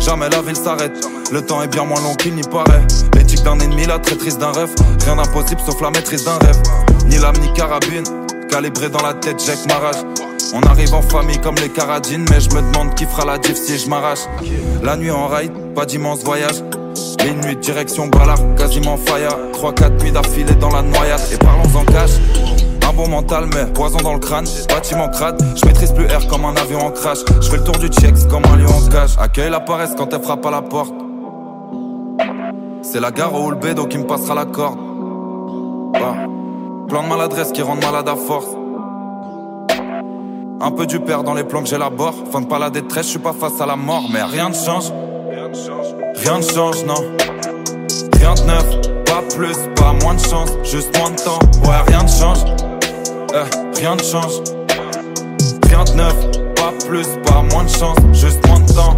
[0.01, 0.99] Jamais la ville s'arrête,
[1.31, 2.85] le temps est bien moins long qu'il n'y paraît.
[3.15, 4.75] L'éthique d'un ennemi, la traîtrise d'un rêve.
[5.05, 6.61] Rien d'impossible sauf la maîtrise d'un rêve.
[7.07, 8.03] Ni lame ni carabine,
[8.49, 10.03] calibré dans la tête, Jack Marage.
[10.55, 13.55] On arrive en famille comme les caradines, mais je me demande qui fera la diff
[13.55, 14.27] si je m'arrache.
[14.83, 16.63] La nuit en ride, pas d'immense voyage.
[17.23, 19.35] Les nuits direction Ballard, quasiment fire.
[19.53, 21.21] 3-4 nuits d'affilée dans la noyade.
[21.31, 22.11] Et parlons en cash.
[22.87, 24.45] Un bon mental, mais poison dans le crâne.
[24.69, 27.19] Bâtiment crade, je maîtrise plus air comme un avion en crash.
[27.41, 29.15] Je fais le tour du checks comme un lion en cage.
[29.17, 30.93] Accueille la paresse quand elle frappe à la porte.
[32.83, 34.77] C'est la gare au donc qui me passera la corde.
[35.95, 36.27] Ah.
[36.87, 38.49] Plan de maladresse qui rend malade à force.
[40.61, 42.13] Un peu du père dans les plans que j'élabore.
[42.31, 44.53] Fin de pas la détresse, je suis pas face à la mort, mais rien ne
[44.53, 44.91] change.
[46.15, 47.03] Rien ne change, non.
[48.17, 51.39] Rien de neuf, pas plus, pas moins de chance, juste moins de temps.
[51.65, 52.39] Ouais, rien ne change.
[53.33, 54.41] Eh, rien ne change.
[55.67, 56.15] Rien de neuf,
[56.55, 58.95] pas plus, pas moins de chance, juste moins de temps.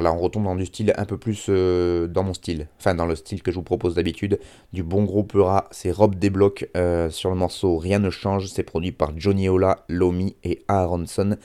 [0.00, 2.94] Voilà, là on retombe dans du style un peu plus euh, dans mon style, enfin
[2.94, 4.40] dans le style que je vous propose d'habitude,
[4.72, 8.62] du bon gros Peura, c'est Rob Desblocs euh, sur le morceau Rien ne change, c'est
[8.62, 11.36] produit par Johnny Ola, Lomi et Aaronson.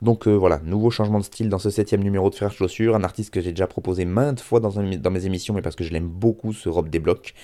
[0.00, 3.04] Donc euh, voilà, nouveau changement de style dans ce septième numéro de Frères Chaussures, un
[3.04, 5.92] artiste que j'ai déjà proposé maintes fois dans, dans mes émissions, mais parce que je
[5.92, 7.34] l'aime beaucoup ce Rob Desblocs.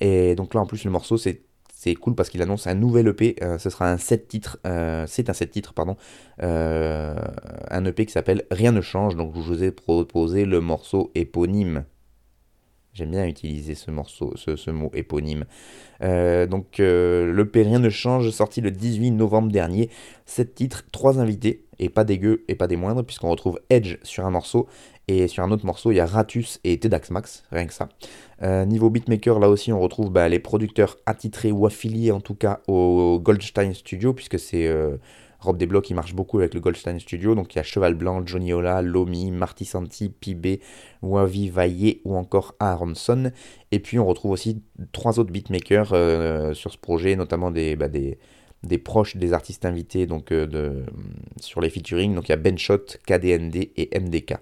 [0.00, 1.42] Et donc là en plus le morceau c'est
[1.78, 3.36] c'est cool parce qu'il annonce un nouvel EP.
[3.42, 4.58] Euh, ce sera un 7 titres.
[4.66, 5.98] Euh, c'est un 7 titres, pardon.
[6.42, 7.14] Euh,
[7.70, 9.14] un EP qui s'appelle Rien ne change.
[9.14, 11.84] Donc je vous ai proposé le morceau éponyme.
[12.94, 15.44] J'aime bien utiliser ce morceau, ce, mot éponyme.
[16.00, 19.90] donc l'EP Rien ne change, sorti le 18 novembre dernier.
[20.24, 24.24] 7 titres, 3 invités, et pas dégueu et pas des moindres, puisqu'on retrouve Edge sur
[24.24, 24.66] un morceau,
[25.08, 27.88] et sur un autre morceau, il y a Ratus et Tedax Max, rien que ça.
[28.42, 32.34] Euh, niveau beatmaker, là aussi, on retrouve bah, les producteurs attitrés ou affiliés en tout
[32.34, 34.96] cas au Goldstein Studio, puisque c'est euh,
[35.38, 37.36] Rob Desblocs qui marche beaucoup avec le Goldstein Studio.
[37.36, 40.60] Donc il y a Cheval Blanc, Johnny Ola, Lomi, Marty Santi, Pibé,
[41.02, 43.30] Wavi Vaillé ou encore Aronson.
[43.70, 47.88] Et puis on retrouve aussi trois autres beatmakers euh, sur ce projet, notamment des, bah,
[47.88, 48.18] des,
[48.66, 50.84] des proches des artistes invités donc, de,
[51.40, 52.14] sur les featuring.
[52.14, 54.34] Donc il y a Benshot, KDND et MDK.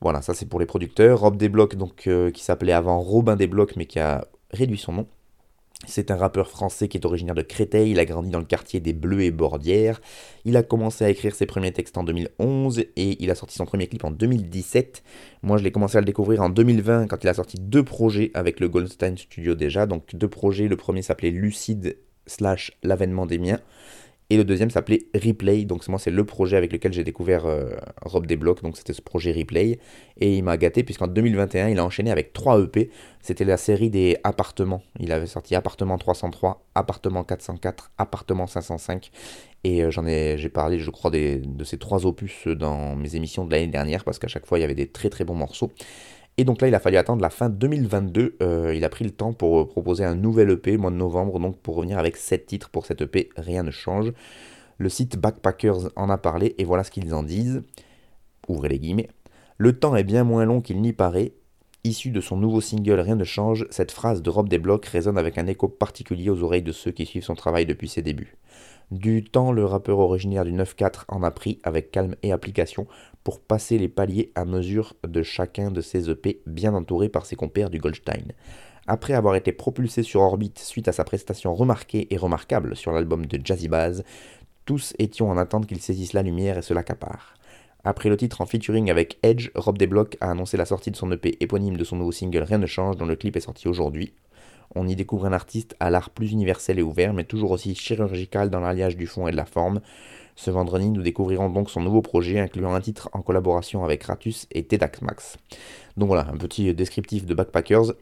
[0.00, 1.20] Voilà, ça c'est pour les producteurs.
[1.20, 5.06] Rob Desblocs, donc, euh, qui s'appelait avant Robin Desblocs, mais qui a réduit son nom.
[5.86, 8.80] C'est un rappeur français qui est originaire de Créteil, il a grandi dans le quartier
[8.80, 10.00] des Bleus et Bordières.
[10.44, 13.64] Il a commencé à écrire ses premiers textes en 2011 et il a sorti son
[13.64, 15.04] premier clip en 2017.
[15.42, 18.32] Moi je l'ai commencé à le découvrir en 2020 quand il a sorti deux projets
[18.34, 19.86] avec le Goldstein Studio déjà.
[19.86, 21.96] Donc deux projets, le premier s'appelait Lucide
[22.28, 23.58] slash l'avènement des miens
[24.30, 27.70] et le deuxième s'appelait Replay, donc moi c'est le projet avec lequel j'ai découvert euh,
[28.02, 29.78] Rob Desblocs, donc c'était ce projet Replay.
[30.20, 32.90] Et il m'a gâté puisqu'en 2021 il a enchaîné avec 3 EP,
[33.22, 34.82] c'était la série des appartements.
[35.00, 39.10] Il avait sorti Appartement 303, Appartement 404, Appartement 505.
[39.64, 43.46] Et euh, j'en ai, j'ai parlé je crois de ces trois opus dans mes émissions
[43.46, 45.72] de l'année dernière parce qu'à chaque fois il y avait des très très bons morceaux.
[46.40, 48.36] Et donc là, il a fallu attendre la fin 2022.
[48.42, 51.40] Euh, il a pris le temps pour euh, proposer un nouvel EP, mois de novembre,
[51.40, 54.12] donc pour revenir avec 7 titres pour cet EP, rien ne change.
[54.78, 57.64] Le site Backpackers en a parlé et voilà ce qu'ils en disent.
[58.46, 59.08] Ouvrez les guillemets.
[59.56, 61.32] Le temps est bien moins long qu'il n'y paraît.
[61.82, 65.38] Issu de son nouveau single Rien ne change, cette phrase de Rob Desblocs résonne avec
[65.38, 68.36] un écho particulier aux oreilles de ceux qui suivent son travail depuis ses débuts.
[68.90, 72.86] Du temps, le rappeur originaire du 9-4 en a pris avec calme et application
[73.22, 77.36] pour passer les paliers à mesure de chacun de ses EP bien entouré par ses
[77.36, 78.32] compères du Goldstein.
[78.86, 83.26] Après avoir été propulsé sur orbite suite à sa prestation remarquée et remarquable sur l'album
[83.26, 84.02] de Jazzy Baz,
[84.64, 87.34] tous étions en attente qu'il saisisse la lumière et se l'accapare.
[87.84, 91.12] Après le titre en featuring avec Edge, Rob Desblocs a annoncé la sortie de son
[91.12, 94.14] EP éponyme de son nouveau single Rien ne change dont le clip est sorti aujourd'hui.
[94.74, 98.50] On y découvre un artiste à l'art plus universel et ouvert, mais toujours aussi chirurgical
[98.50, 99.80] dans l'alliage du fond et de la forme.
[100.36, 104.46] Ce vendredi, nous découvrirons donc son nouveau projet, incluant un titre en collaboration avec Ratus
[104.52, 105.36] et Tedax Max.
[105.96, 107.92] Donc voilà, un petit descriptif de Backpackers.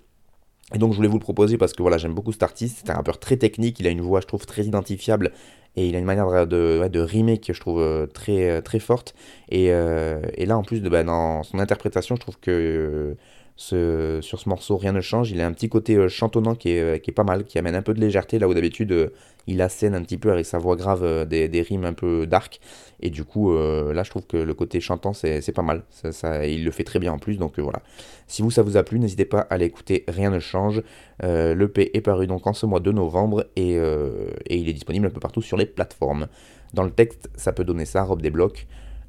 [0.74, 2.82] Et donc je voulais vous le proposer parce que voilà, j'aime beaucoup cet artiste.
[2.84, 5.32] C'est un rappeur très technique, il a une voix, je trouve, très identifiable.
[5.76, 8.80] Et il a une manière de, de rimer que je trouve euh, très, euh, très
[8.80, 9.14] forte.
[9.50, 13.14] Et, euh, et là, en plus, de, bah, dans son interprétation, je trouve que
[13.56, 15.30] sur ce morceau, rien ne change.
[15.30, 17.58] Il a un petit côté euh, chantonnant qui est, euh, qui est pas mal, qui
[17.58, 19.08] amène un peu de légèreté là où d'habitude euh,
[19.46, 22.60] il assène un petit peu avec sa voix grave des, rimes un peu dark.
[23.00, 25.84] Et du coup, là je trouve que le côté chantant c'est pas mal.
[26.02, 27.36] Il le fait très bien en plus.
[27.36, 27.80] Donc voilà.
[28.26, 30.82] Si vous ça vous a plu, n'hésitez pas à aller écouter Rien ne change.
[31.22, 35.06] le P est paru donc en ce mois de novembre et, et il est disponible
[35.06, 36.26] un peu partout sur les plateformes.
[36.74, 38.66] Dans le texte, ça peut donner ça, robe des blocs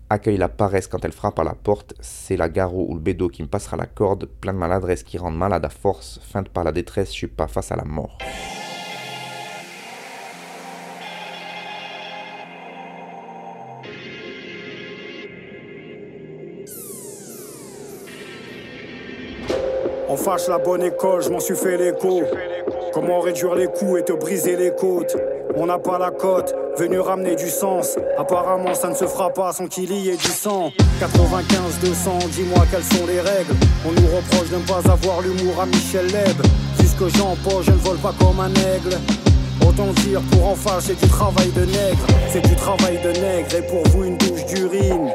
[0.10, 3.30] accueille la paresse quand elle frappe à la porte, c'est la garrot ou le bédo
[3.30, 6.64] qui me passera la corde, plein de maladresse qui rendent malade à force, feinte par
[6.64, 8.18] la détresse, je suis pas face à la mort.
[20.10, 22.22] On fâche la bonne école, je m'en suis fait l'écho.
[22.94, 25.18] Comment réduire les coups et te briser les côtes?
[25.60, 27.98] On n'a pas la cote, venu ramener du sens.
[28.16, 30.72] Apparemment, ça ne se fera pas sans qu'il y ait du sang.
[31.00, 33.56] 95, 200, dis-moi quelles sont les règles.
[33.84, 36.38] On nous reproche de ne pas avoir l'humour à Michel Leb.
[36.78, 38.98] Vu ce que j'empoche, je ne vole pas comme un aigle.
[39.68, 42.06] Autant dire pour en face, c'est du travail de nègre.
[42.30, 45.10] C'est du travail de nègre et pour vous une douche d'urine.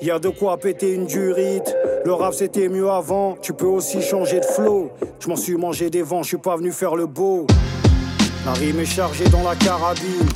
[0.00, 1.76] Y a de quoi péter une durite.
[2.06, 4.90] Le rap c'était mieux avant, tu peux aussi changer de flow.
[5.20, 7.46] Je m'en suis mangé des vents, je suis pas venu faire le beau.
[8.48, 10.26] La rime est chargée dans la carabine.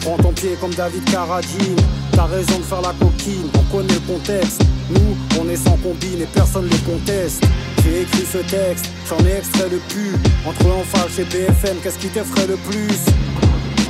[0.00, 1.76] Prends ton pied comme David Carradine.
[2.12, 4.62] T'as raison de faire la coquine, on connaît le contexte.
[4.88, 7.44] Nous, on est sans combine et personne ne conteste.
[7.84, 10.14] J'ai écrit ce texte, j'en ai extrait le pu.
[10.46, 13.04] Entre Enfalche et BFM, qu'est-ce qui t'effraie le plus?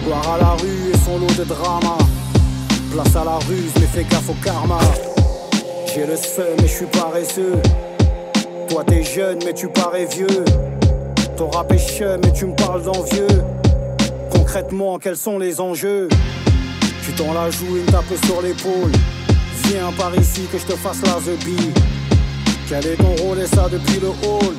[0.05, 1.99] Voir à la rue et son lot de drama.
[2.91, 4.81] Place à la ruse, mais fais gaffe au karma.
[5.95, 7.63] J'ai le seum, mais je suis paresseux.
[8.69, 10.45] Toi t'es jeune, mais tu parais vieux.
[11.43, 11.73] Ton rap
[12.23, 13.27] mais tu me parles d'envieux.
[14.31, 16.09] Concrètement, quels sont les enjeux?
[17.05, 18.93] Tu t'en la joues une tape sur l'épaule.
[19.65, 21.37] Viens par ici que je te fasse la the
[22.69, 24.55] Quel est ton rôle et ça depuis le hall?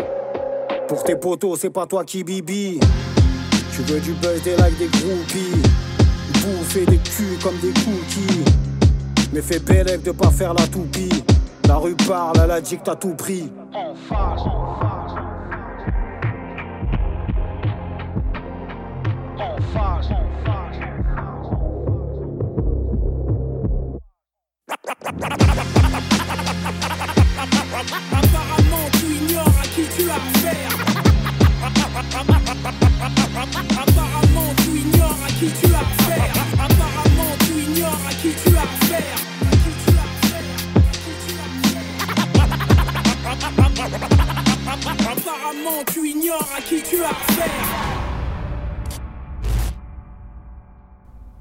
[0.90, 2.82] Pour tes potos, c'est pas toi qui bibi.
[3.74, 5.62] Tu veux du buzz, des likes, des groupies
[6.42, 8.44] bouffer des culs comme des cookies.
[9.32, 11.24] Mais fais belle de pas faire la toupie.
[11.66, 13.50] La rue parle, elle a dit que t'as tout pris.
[19.76, 20.06] Apparemment,
[28.92, 30.70] tu ignores à qui tu as affaire.
[33.82, 36.34] Apparemment, tu ignores à qui tu as affaire.
[36.54, 39.18] Apparemment, tu ignores à qui tu as affaire.
[45.12, 47.33] Apparemment, tu ignores à qui tu as affaire.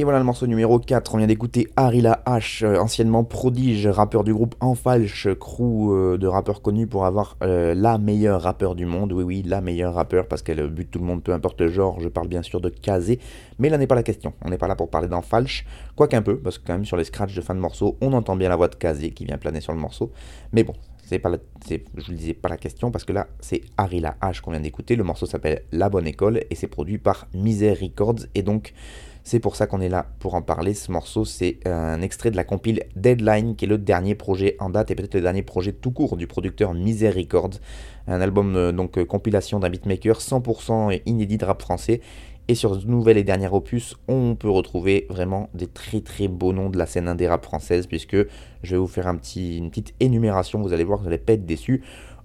[0.03, 4.25] Et voilà le morceau numéro 4, on vient d'écouter Arila H, euh, anciennement prodige, rappeur
[4.25, 8.85] du groupe Enfalche, crew euh, de rappeurs connus pour avoir euh, la meilleure rappeur du
[8.85, 11.69] monde, oui oui, la meilleure rappeur parce qu'elle bute tout le monde, peu importe le
[11.69, 13.21] genre, je parle bien sûr de Kazé,
[13.61, 16.23] mais là n'est pas la question, on n'est pas là pour parler d'Enfalche, quoique un
[16.23, 18.49] peu, parce que quand même sur les scratchs de fin de morceau, on entend bien
[18.49, 20.11] la voix de Kazé qui vient planer sur le morceau,
[20.53, 21.31] mais bon, c'est pas
[21.69, 24.97] je vous disais pas la question parce que là c'est Arila H qu'on vient d'écouter,
[24.97, 28.73] le morceau s'appelle La Bonne École et c'est produit par Misère Records et donc
[29.25, 30.75] c'est pour ça qu'on est là pour en parler.
[30.75, 34.71] Ce morceau, c'est un extrait de la compile Deadline, qui est le dernier projet en
[34.71, 37.61] date et peut-être le dernier projet tout court du producteur Records.
[38.09, 42.01] Un album euh, donc euh, compilation d'un beatmaker 100% inédit de rap français.
[42.49, 46.53] Et sur ce nouvel et dernier opus, on peut retrouver vraiment des très très beaux
[46.53, 48.17] noms de la scène indé rap française, puisque
[48.63, 51.83] je vais vous faire une petite énumération, vous allez voir, vous allez pas être déçus.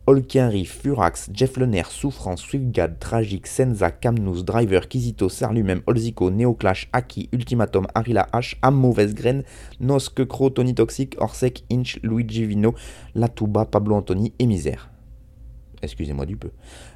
[0.08, 7.30] Olkinry, Furax, Jeff Lener, Souffrance, Swiftgad, Tragic, Senza, Camnous, Driver, Kizito, Sarlumem, Olzico, Neoclash, Aki,
[7.34, 9.44] Ultimatum, Arila H, Am Mauvaise Graine,
[9.82, 12.74] Nos, Kekro, Tony Toxic, Orsec, Inch, Luigi Vino,
[13.16, 14.90] Latouba, Pablo Antoni et Misère.
[15.82, 16.50] Excusez-moi du peu.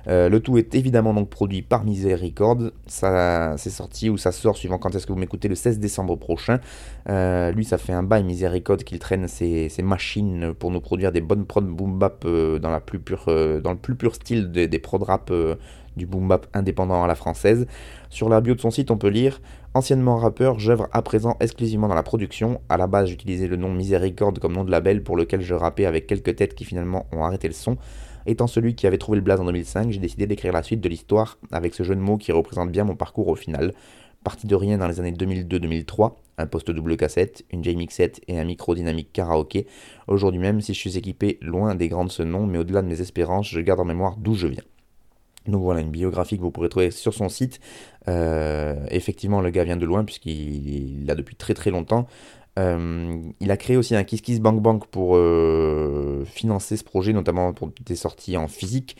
[0.07, 2.71] Euh, le tout est évidemment donc produit par Misère Records.
[2.87, 6.15] Ça, c'est sorti ou ça sort suivant quand est-ce que vous m'écoutez le 16 décembre
[6.15, 6.59] prochain.
[7.09, 11.11] Euh, lui, ça fait un bail Misère Records qu'il traîne ses, machines pour nous produire
[11.11, 15.31] des bonnes prods boom bap euh, dans, le plus pur style des, des prod rap
[15.97, 17.67] du boom bap indépendant à la française.
[18.09, 19.39] Sur la bio de son site, on peut lire
[19.73, 22.59] Anciennement rappeur, j'œuvre à présent exclusivement dans la production.
[22.67, 25.53] À la base, j'utilisais le nom Misère Records comme nom de label pour lequel je
[25.53, 27.77] rappais avec quelques têtes qui finalement ont arrêté le son.
[28.25, 30.89] Étant celui qui avait trouvé le blaze en 2005, j'ai décidé d'écrire la suite de
[30.89, 33.73] l'histoire avec ce jeu de mots qui représente bien mon parcours au final.
[34.23, 38.43] Parti de rien dans les années 2002-2003, un poste double cassette, une JMix7 et un
[38.43, 39.65] micro dynamique karaoké.
[40.07, 43.01] Aujourd'hui même, si je suis équipé loin des grandes ce nom, mais au-delà de mes
[43.01, 44.63] espérances, je garde en mémoire d'où je viens.
[45.47, 47.59] Donc voilà, une biographie que vous pourrez trouver sur son site.
[48.07, 52.07] Euh, effectivement, le gars vient de loin puisqu'il l'a depuis très très longtemps.
[52.59, 57.13] Euh, il a créé aussi un Kiss Kiss Bank Bank pour euh, financer ce projet,
[57.13, 58.97] notamment pour des sorties en physique.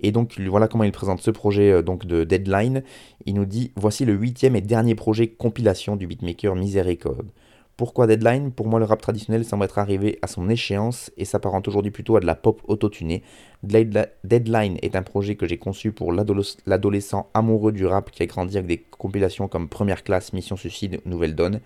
[0.00, 2.82] Et donc voilà comment il présente ce projet donc de Deadline.
[3.26, 7.28] Il nous dit voici le huitième et dernier projet compilation du beatmaker Miséricorde.
[7.76, 8.52] Pourquoi Deadline?
[8.52, 12.14] Pour moi, le rap traditionnel semble être arrivé à son échéance et s'apparente aujourd'hui plutôt
[12.16, 13.24] à de la pop autotunée.
[13.64, 18.58] Deadline est un projet que j'ai conçu pour l'adolescent amoureux du rap qui a grandi
[18.58, 21.60] avec des compilations comme Première Classe, Mission Suicide, Nouvelle Donne.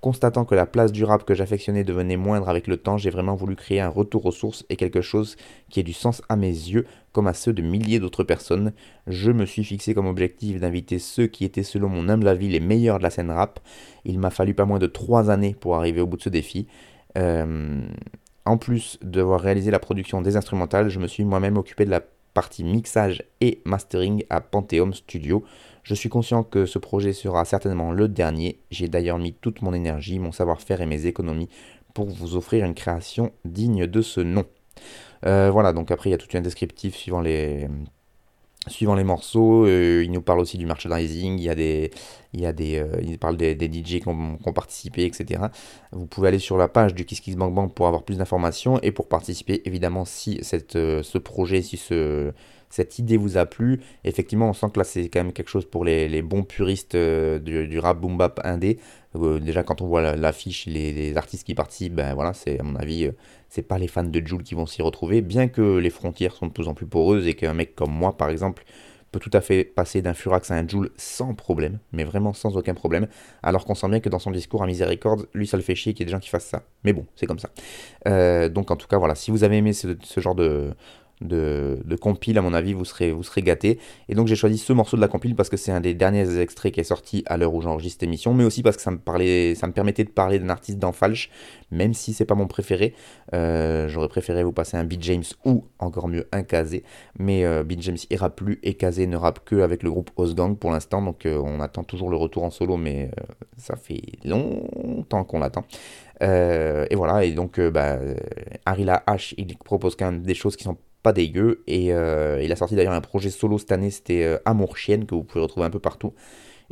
[0.00, 3.34] Constatant que la place du rap que j'affectionnais devenait moindre avec le temps, j'ai vraiment
[3.34, 5.36] voulu créer un retour aux sources et quelque chose
[5.70, 8.72] qui ait du sens à mes yeux, comme à ceux de milliers d'autres personnes.
[9.06, 12.60] Je me suis fixé comme objectif d'inviter ceux qui étaient selon mon humble avis les
[12.60, 13.58] meilleurs de la scène rap.
[14.04, 16.66] Il m'a fallu pas moins de 3 années pour arriver au bout de ce défi.
[17.16, 17.80] Euh,
[18.44, 22.02] en plus d'avoir réalisé la production des instrumentales, je me suis moi-même occupé de la
[22.36, 25.42] partie mixage et mastering à Panthéon Studio.
[25.86, 28.58] Je suis conscient que ce projet sera certainement le dernier.
[28.72, 31.48] J'ai d'ailleurs mis toute mon énergie, mon savoir-faire et mes économies
[31.94, 34.44] pour vous offrir une création digne de ce nom.
[35.26, 37.68] Euh, voilà, donc après il y a tout un descriptif suivant les,
[38.66, 39.64] suivant les morceaux.
[39.64, 41.92] Euh, il nous parle aussi du merchandising, il y a des,
[42.32, 45.40] il, y a des, euh, il parle des, DJ qui ont, participé, etc.
[45.92, 48.80] Vous pouvez aller sur la page du Kiss Kiss Bank Bank pour avoir plus d'informations
[48.82, 52.32] et pour participer évidemment si cette, ce projet, si ce,
[52.70, 53.80] cette idée vous a plu.
[54.04, 57.38] Effectivement, on sent que là, c'est quand même quelque chose pour les, bons puristes euh,
[57.38, 58.78] du, rap boom bap indé.
[59.14, 62.76] Euh, déjà, quand on voit l'affiche, les, artistes qui participent, ben voilà, c'est à mon
[62.76, 63.12] avis, euh,
[63.48, 65.22] c'est pas les fans de Joule qui vont s'y retrouver.
[65.22, 68.16] Bien que les frontières sont de plus en plus poreuses et qu'un mec comme moi,
[68.16, 68.64] par exemple,
[69.12, 72.56] peut tout à fait passer d'un Furax à un Joule sans problème, mais vraiment sans
[72.56, 73.06] aucun problème,
[73.42, 75.94] alors qu'on sent bien que dans son discours à Miséricorde, lui ça le fait chier
[75.94, 76.64] qu'il y ait des gens qui fassent ça.
[76.84, 77.48] Mais bon, c'est comme ça.
[78.48, 80.74] donc en tout cas, voilà, si vous avez aimé ce genre de,
[81.20, 83.78] de, de, compile, à mon avis, vous serez, vous serez gâtés.
[84.08, 86.38] Et donc j'ai choisi ce morceau de la compile parce que c'est un des derniers
[86.38, 88.90] extraits qui est sorti à l'heure où j'enregistre cette émission, mais aussi parce que ça
[88.90, 91.30] me, parlait, ça me permettait de parler d'un artiste d'Enfalche,
[91.70, 92.94] même si c'est pas mon préféré.
[93.32, 96.84] Euh, j'aurais préféré vous passer un Beat James ou encore mieux un Kazé,
[97.18, 100.56] mais euh, Beat James ira plus et Kazé ne rappe que avec le groupe Osgang
[100.56, 103.10] pour l'instant, donc euh, on attend toujours le retour en solo, mais
[103.56, 105.64] ça fait longtemps qu'on l'attend.
[106.20, 107.98] et voilà, et donc bah,
[108.66, 111.62] Arila H, il propose quand même des choses qui sont pas dégueu.
[111.68, 115.06] Et euh, il a sorti d'ailleurs un projet solo cette année, c'était euh, Amour Chienne,
[115.06, 116.12] que vous pouvez retrouver un peu partout.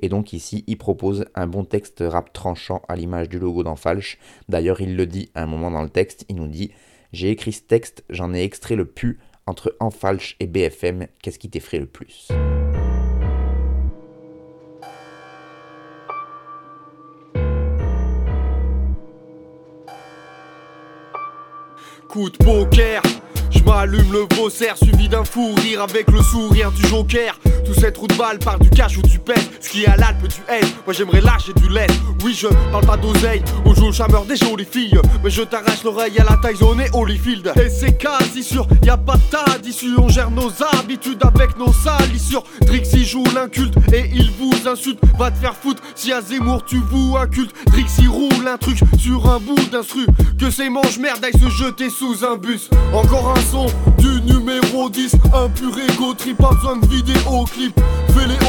[0.03, 4.19] Et donc ici, il propose un bon texte rap tranchant à l'image du logo d'Enfalche.
[4.49, 6.73] D'ailleurs, il le dit à un moment dans le texte, il nous dit
[7.13, 11.49] J'ai écrit ce texte, j'en ai extrait le pu entre Enfalche et BFM, qu'est-ce qui
[11.49, 12.33] t'effraie le plus?
[22.09, 23.01] Coup de poker
[23.55, 27.39] je m'allume le vaussaire suivi d'un fou rire avec le sourire du joker.
[27.65, 29.51] Tout cette route de balle parle du cash ou du pète.
[29.61, 30.69] Ce qui est à l'Alpe du haine.
[30.87, 31.87] Moi j'aimerais lâcher du lait.
[32.23, 33.43] Oui, je parle pas d'oseille.
[33.75, 34.99] Joue le chameur des jolies filles.
[35.23, 37.53] Mais je t'arrache l'oreille à la taille et Holyfield.
[37.57, 39.97] Et c'est quasi sûr, y a pas tas d'issue.
[39.99, 42.45] On gère nos habitudes avec nos salissures.
[42.63, 45.01] Drixie joue l'inculte et il vous insulte.
[45.19, 47.53] Va te faire foutre si à Zemmour tu vous inculte.
[47.67, 50.07] Drixie roule un truc sur un bout d'instru.
[50.39, 52.71] Que ces manches merde aillent se jeter sous un bus.
[52.93, 53.67] Encore un son
[53.99, 57.79] du numéro 10 Un pur ego trip, pas besoin de vidéo clip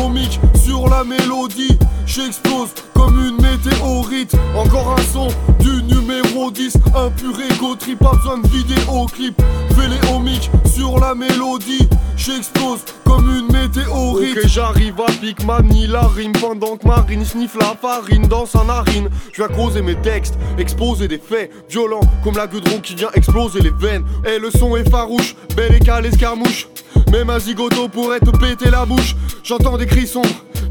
[0.04, 1.78] omics sur la mélodie.
[2.06, 4.36] J'explose comme une météorite.
[4.56, 5.28] Encore un son
[5.60, 9.42] du numéro 10 Un pur ego trip, pas besoin de vidéo clip
[9.76, 11.88] Fais sur la mélodie.
[12.16, 14.38] J'explose comme une météorite.
[14.38, 16.32] Ok j'arrive à pic manie la rime.
[16.34, 21.08] Pendant que Marine sniffe la farine dans sa narine Je vais creuser mes textes, exposer
[21.08, 24.06] des faits Violents comme la goudron qui vient exploser les veines.
[24.26, 26.68] Et le son est farouche, bel écart escarmouche.
[27.12, 29.16] Même un zigoto pourrait te péter la bouche.
[29.44, 30.22] J'entends des crissons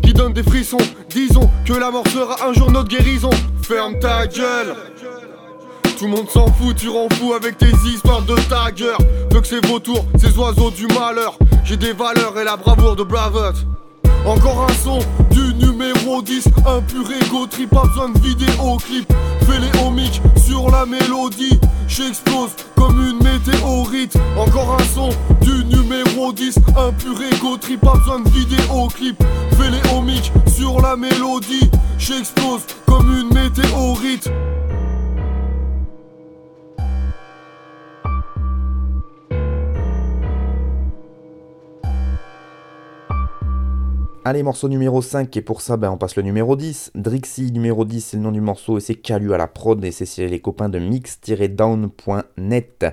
[0.02, 0.78] qui donnent des frissons.
[1.11, 3.30] Disons que la mort sera un jour notre guérison.
[3.62, 4.74] Ferme ta gueule
[5.97, 8.99] tout le monde s'en fout, tu rends fou avec tes histoires de taggers.
[9.30, 11.38] Veux que c'est vautours, ces oiseaux du malheur.
[11.64, 13.64] J'ai des valeurs et la bravoure de Bravette.
[14.26, 14.99] Encore un son
[15.30, 19.12] du numéro 10 Un pur ego trip, pas besoin de vidéo clip
[19.47, 21.61] Fais les omics sur la mélodie.
[21.86, 24.16] J'explose comme une météorite.
[24.38, 25.11] Encore un son
[25.42, 29.22] du numéro 10 Un pur ego trip, pas besoin de vidéo clip
[29.59, 31.70] Fais les omics sur la mélodie.
[31.99, 34.30] J'explose comme une météorite
[44.27, 46.93] Allez, morceau numéro 5, et pour ça, ben, on passe le numéro 10.
[46.95, 49.93] Drixie, numéro 10, c'est le nom du morceau, et c'est Calu à la prod, et
[49.93, 52.87] c'est les copains de mix-down.net.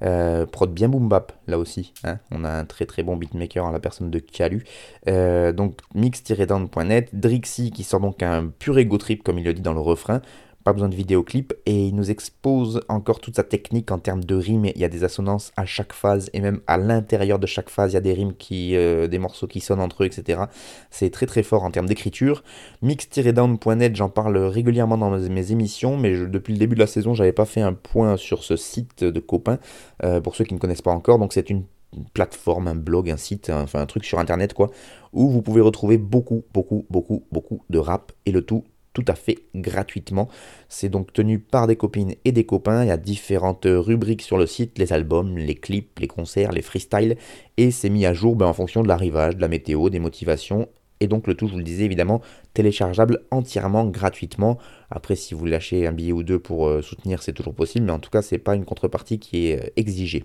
[0.00, 1.92] Euh, prod bien boom bap, là aussi.
[2.04, 2.20] Hein.
[2.30, 4.64] on a un très très bon beatmaker en la personne de Calu.
[5.08, 7.10] Euh, donc, mix-down.net.
[7.12, 10.22] Drixie, qui sort donc un pur ego trip, comme il le dit dans le refrain
[10.68, 14.34] pas besoin de vidéoclip, et il nous expose encore toute sa technique en termes de
[14.34, 14.66] rimes.
[14.66, 17.92] Il y a des assonances à chaque phase, et même à l'intérieur de chaque phase,
[17.92, 20.42] il y a des rimes qui, euh, des morceaux qui sonnent entre eux, etc.
[20.90, 22.44] C'est très très fort en termes d'écriture.
[22.82, 27.32] Mix-down.net, j'en parle régulièrement dans mes émissions, mais depuis le début de la saison, j'avais
[27.32, 29.60] pas fait un point sur ce site de copains,
[30.04, 31.18] euh, pour ceux qui ne connaissent pas encore.
[31.18, 31.64] Donc c'est une
[32.12, 34.68] plateforme, un blog, un site, enfin un truc sur internet quoi,
[35.14, 39.14] où vous pouvez retrouver beaucoup, beaucoup, beaucoup, beaucoup de rap et le tout tout à
[39.14, 40.28] fait gratuitement.
[40.68, 42.84] C'est donc tenu par des copines et des copains.
[42.84, 46.62] Il y a différentes rubriques sur le site, les albums, les clips, les concerts, les
[46.62, 47.16] freestyles.
[47.56, 50.68] Et c'est mis à jour ben, en fonction de l'arrivage, de la météo, des motivations.
[51.00, 52.20] Et donc le tout, je vous le disais évidemment,
[52.54, 54.58] téléchargeable entièrement gratuitement.
[54.90, 57.86] Après, si vous lâchez un billet ou deux pour euh, soutenir, c'est toujours possible.
[57.86, 60.24] Mais en tout cas, c'est pas une contrepartie qui est euh, exigée.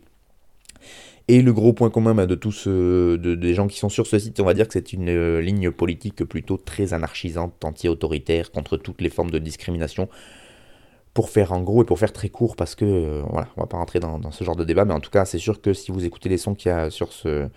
[1.30, 4.19] Et le gros point commun bah, de tous de, des gens qui sont sur ce
[4.19, 8.76] site, on va dire que c'est une euh, ligne politique plutôt très anarchisante, anti-autoritaire, contre
[8.76, 10.09] toutes les formes de discrimination.
[11.13, 13.67] Pour faire en gros et pour faire très court, parce que euh, voilà, on va
[13.67, 15.91] pas rentrer dans, ce genre de débat, mais en tout cas, c'est sûr que si
[15.91, 17.47] vous écoutez les sons qu'il y a sur ce,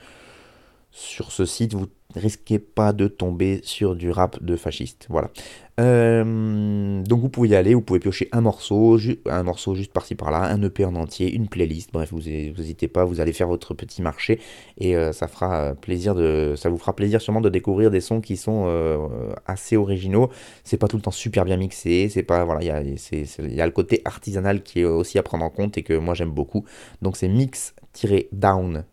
[0.96, 5.06] sur ce site, vous risquez pas de tomber sur du rap de fasciste.
[5.10, 5.30] Voilà.
[5.78, 10.14] Euh, donc vous pouvez y aller, vous pouvez piocher un morceau, un morceau juste par-ci
[10.14, 11.90] par-là, un EP en entier, une playlist.
[11.92, 14.40] Bref, vous n'hésitez pas, vous allez faire votre petit marché
[14.78, 18.22] et euh, ça fera plaisir de, ça vous fera plaisir sûrement de découvrir des sons
[18.22, 20.30] qui sont euh, assez originaux.
[20.64, 23.60] C'est pas tout le temps super bien mixé, c'est pas voilà, il y a, y
[23.60, 26.30] a le côté artisanal qui est aussi à prendre en compte et que moi j'aime
[26.30, 26.64] beaucoup.
[27.02, 28.84] Donc c'est mix-down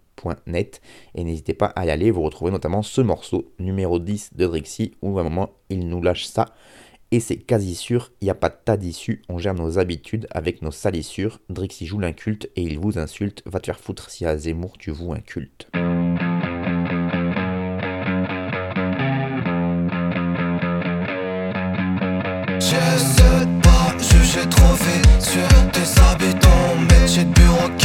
[1.16, 4.94] et n'hésitez pas à y aller, vous retrouvez notamment ce morceau numéro 10 de Drixie
[5.02, 6.54] où à un moment il nous lâche ça.
[7.12, 10.28] Et c'est quasi sûr, il n'y a pas de tas d'issues, on gère nos habitudes
[10.32, 14.26] avec nos salissures, Drixie joue l'inculte et il vous insulte, va te faire foutre si
[14.26, 15.14] à Zemmour tu vous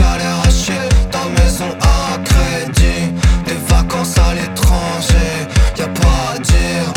[0.08, 3.12] à chier, ta maison à crédit,
[3.46, 5.32] des vacances à l'étranger,
[5.76, 6.92] y a pas à dire,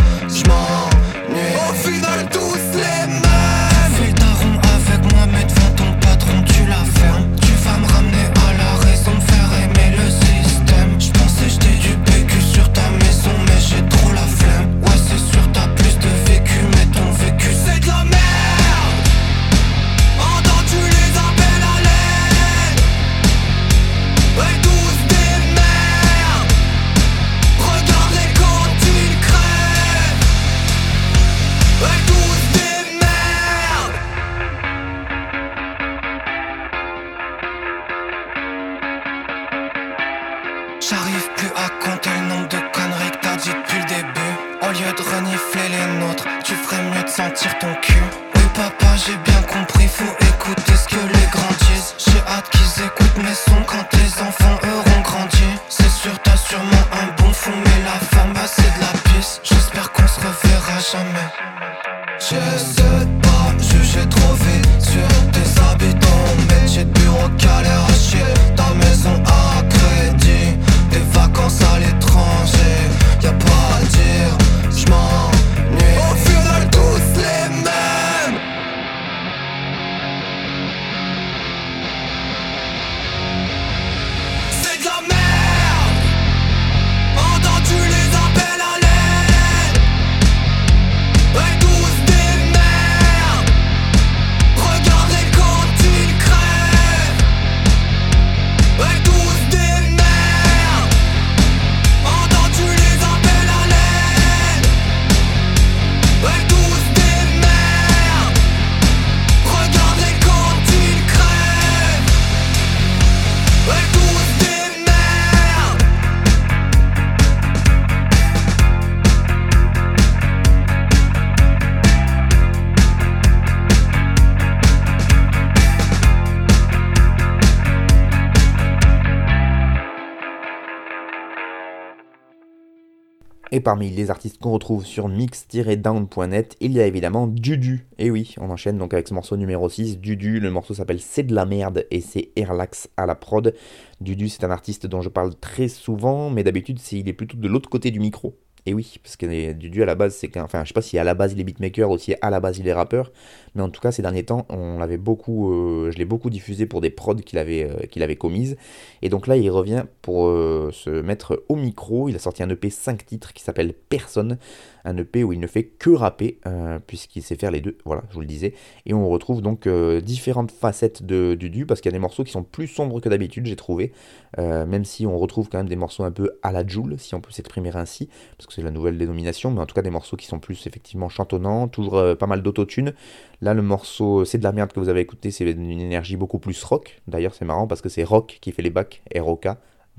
[133.54, 137.86] Et parmi les artistes qu'on retrouve sur mix-down.net, il y a évidemment Dudu.
[137.98, 140.40] Et oui, on enchaîne donc avec ce morceau numéro 6, Dudu.
[140.40, 143.54] Le morceau s'appelle C'est de la merde et c'est Airlax à la prod.
[144.00, 147.48] Dudu, c'est un artiste dont je parle très souvent, mais d'habitude, il est plutôt de
[147.50, 148.38] l'autre côté du micro.
[148.66, 150.44] Et oui, parce que Dudu à la base, c'est qu'un.
[150.44, 152.40] Enfin, je sais pas si à la base il est beatmaker ou si à la
[152.40, 153.12] base il est rappeur,
[153.56, 156.68] mais en tout cas ces derniers temps, on l'avait beaucoup, euh, je l'ai beaucoup diffusé
[156.68, 158.58] pour des prods qu'il avait, euh, commises.
[159.02, 162.08] Et donc là, il revient pour euh, se mettre au micro.
[162.08, 164.38] Il a sorti un EP 5 titres qui s'appelle Personne,
[164.86, 166.40] un EP où il ne fait que rapper,
[166.88, 167.78] puisqu'il sait faire les deux.
[167.86, 168.54] Voilà, je vous le disais.
[168.86, 172.32] Et on retrouve donc différentes facettes de Dudu, parce qu'il y a des morceaux qui
[172.32, 173.92] sont plus sombres que d'habitude, j'ai trouvé.
[174.38, 177.22] même si on retrouve quand même des morceaux un peu à la Joule, si on
[177.22, 180.18] peut s'exprimer ainsi, parce que c'est la nouvelle dénomination, mais en tout cas des morceaux
[180.18, 182.94] qui sont plus effectivement chantonnants, toujours pas mal d'autotune.
[183.42, 186.40] Là, le morceau C'est de la merde que vous avez écouté, c'est une énergie beaucoup
[186.40, 187.02] plus rock.
[187.08, 189.48] D'ailleurs, c'est marrant parce que c'est Rock qui fait les bacs, ROK,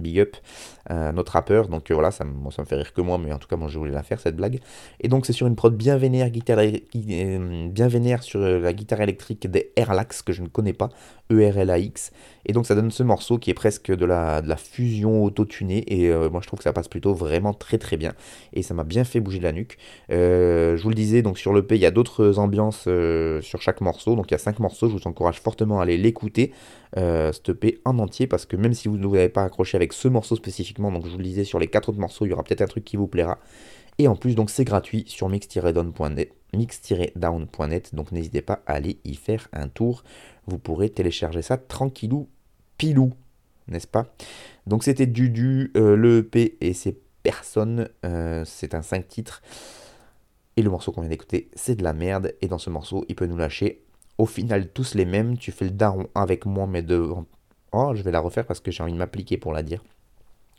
[0.03, 0.37] big up,
[0.91, 1.69] euh, notre rappeur.
[1.69, 3.79] Donc euh, voilà, ça, me fait rire que moi, mais en tout cas, moi je
[3.79, 4.61] voulais la faire cette blague.
[5.01, 9.51] Et donc c'est sur une prod bien vénère, euh, bien vénère sur la guitare électrique
[9.51, 10.91] des Airlax que je ne connais pas,
[11.31, 12.13] ERLAX.
[12.45, 15.85] Et donc ça donne ce morceau qui est presque de la, de la fusion autotunée.
[15.87, 18.13] Et moi je trouve que ça passe plutôt vraiment très très bien.
[18.53, 19.79] Et ça m'a bien fait bouger la nuque.
[20.11, 22.89] je vous le disais, donc sur le P, il y a d'autres ambiances
[23.41, 24.17] sur chaque morceau.
[24.17, 26.53] Donc il y a 5 morceaux, je vous encourage fortement à aller l'écouter.
[26.99, 29.95] Euh, EP en entier parce que même si vous ne vous avez pas accroché avec
[29.95, 32.33] ce morceau spécifiquement, donc je vous le disais sur les quatre autres morceaux, il y
[32.33, 33.39] aura peut-être un truc qui vous plaira.
[33.99, 39.49] Et en plus, donc c'est gratuit sur mix-down.net, donc n'hésitez pas à aller y faire
[39.53, 40.05] un tour.
[40.47, 42.29] Vous pourrez télécharger ça tranquillou,
[42.77, 43.13] pilou,
[43.69, 44.15] n'est-ce pas?
[44.67, 49.43] Donc c'était Dudu, euh, le EP et c'est personne, euh, c'est un 5 titres.
[50.57, 52.35] Et le morceau qu'on vient d'écouter, c'est de la merde.
[52.43, 53.83] Et dans ce morceau, il peut nous lâcher
[54.23, 57.27] au final tous les mêmes, tu fais le daron avec moi mais devant...
[57.73, 59.83] Oh, je vais la refaire parce que j'ai envie de m'appliquer pour la dire.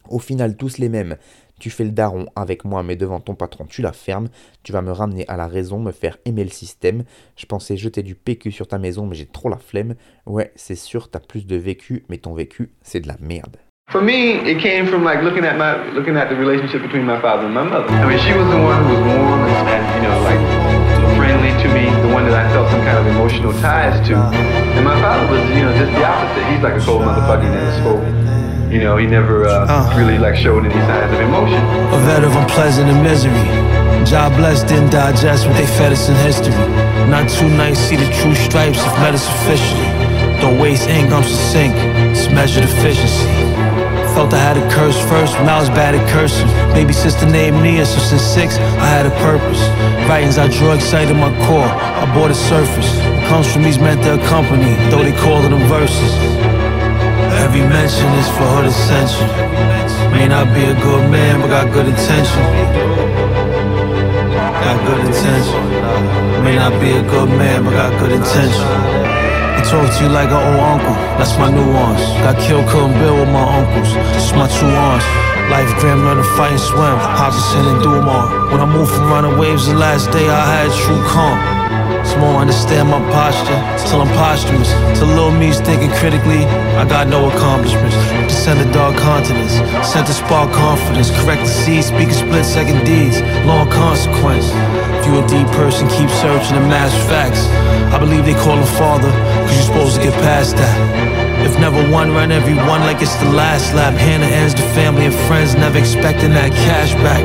[0.09, 1.15] Au final tous les mêmes,
[1.61, 4.27] tu fais le daron avec moi mais devant ton patron tu la fermes,
[4.63, 7.05] tu vas me ramener à la raison, me faire aimer le système.
[7.37, 9.95] Je pensais jeter du PQ sur ta maison mais j'ai trop la flemme.
[10.25, 13.55] Ouais, c'est sûr, t'as plus de vécu mais ton vécu c'est de la merde.
[13.91, 17.21] For me, it came from like looking at my looking at the relationship between my
[17.21, 17.87] father and my mother.
[17.87, 19.47] I mean, she was the one who was warm
[19.95, 20.72] you know like
[21.15, 24.15] friendly to me, the one that I felt some kind of emotional ties to.
[24.15, 26.43] And my father was, you know, just the opposite.
[26.51, 28.03] He's like a cold motherfucker, he never spoke.
[28.71, 31.61] You know, he never uh, uh, really like showed any signs of emotion.
[31.93, 33.37] A vet of unpleasant and misery.
[34.03, 36.53] Job blessed didn't digest what they fed us in history.
[37.07, 39.85] Not too nice, see the true stripes of us officially.
[40.41, 41.77] Don't waste ink, I'm succinct.
[42.11, 43.27] It's measured efficiency.
[44.13, 46.45] Felt I had a curse first when I was bad at cursing.
[46.77, 49.57] Baby sister named Nia, so since six, I had a purpose.
[50.07, 51.65] Writings I draw excited my core.
[51.65, 52.93] I bought the surface.
[52.93, 56.13] What comes from me's meant to accompany, though they call it them verses.
[57.41, 59.25] Every mention is for her ascension.
[60.13, 62.43] May not be a good man, but got good intention.
[64.61, 65.61] Got good intention.
[66.45, 69.02] May not be a good man, but got good intention
[69.61, 72.01] talk to you like an old uncle, that's my nuance.
[72.25, 75.05] Got killed, couldn't build with my uncles, just my true arms.
[75.51, 78.51] Life grim, learn to fight and swim, Hodgson and Dumont.
[78.51, 81.52] When I moved from running waves the last day, I had true calm.
[82.03, 84.69] It's understand my posture, till I'm posthumous.
[84.99, 86.43] Till little me's thinking critically,
[86.75, 87.95] I got no accomplishments.
[88.27, 89.55] Descend the dark continents,
[89.87, 91.09] sent to spark confidence.
[91.23, 94.51] Correct the seeds, speaking split second deeds, long consequence.
[94.99, 97.47] If you a deep person, keep searching and mass facts.
[97.95, 99.09] I believe they call him father,
[99.47, 100.75] cause you're supposed to get past that.
[101.47, 103.93] If never one, run every one like it's the last lap.
[103.95, 107.23] Hannah ends the family and friends, never expecting that cash back.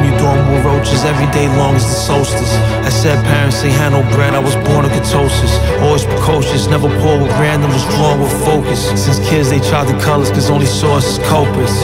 [0.00, 2.56] When you doing more roaches every day long as the solstice.
[2.80, 5.52] I said parents ain't had no bread, I was born of ketosis.
[5.84, 8.80] Always precocious, never poor with random, was drawn with focus.
[8.96, 11.76] Since kids they tried the colors, cause only source is culprits.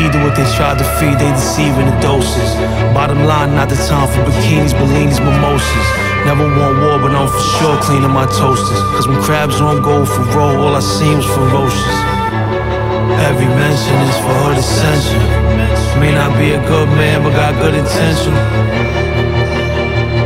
[0.00, 2.56] Heeding what they tried to feed, they deceiving the doses.
[2.96, 5.88] Bottom line, not the time for bikinis, bellinis, mimosas.
[6.24, 8.80] Never want war, but I'm for sure cleaning my toasters.
[8.96, 12.17] Cause when crabs on go for roll, all I see was ferocious.
[13.18, 15.18] Every mention is for her dissension.
[15.98, 18.32] May not be a good man, but got good intention.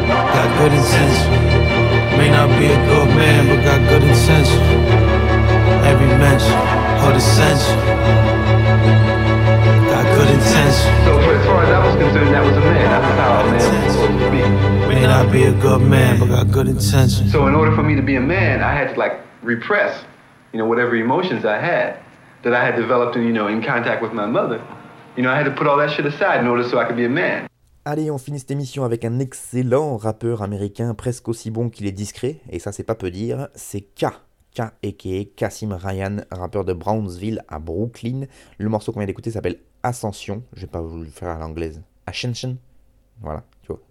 [0.06, 1.30] Got good intention.
[2.20, 4.60] May not be a good man, but got good intention.
[5.88, 6.52] Every mention,
[7.00, 7.78] her dissension.
[9.88, 10.92] Got good intention.
[11.08, 12.84] So as far as I was concerned, that was a man.
[12.84, 14.94] That's how a man was supposed to be.
[14.94, 17.32] May not be a good man, but got good intentions.
[17.32, 20.04] So in order for me to be a man, I had to like repress,
[20.52, 21.98] you know, whatever emotions I had
[22.42, 24.60] that I had developed, in, you know, in contact with my mother.
[25.16, 26.96] You know, I had to put all that shit aside in order so I could
[26.96, 27.46] be a man.
[27.84, 31.92] Allez, on finit cette émission avec un excellent rappeur américain, presque aussi bon qu'il est
[31.92, 34.06] discret, et ça c'est pas peu dire, c'est K.
[34.54, 35.24] K, a.k.a.
[35.34, 38.26] Kassim Ryan, rappeur de Brownsville à Brooklyn.
[38.58, 41.82] Le morceau qu'on vient d'écouter s'appelle Ascension, je vais pas vous le faire à l'anglaise.
[42.06, 42.56] Ascension
[43.20, 43.42] Voilà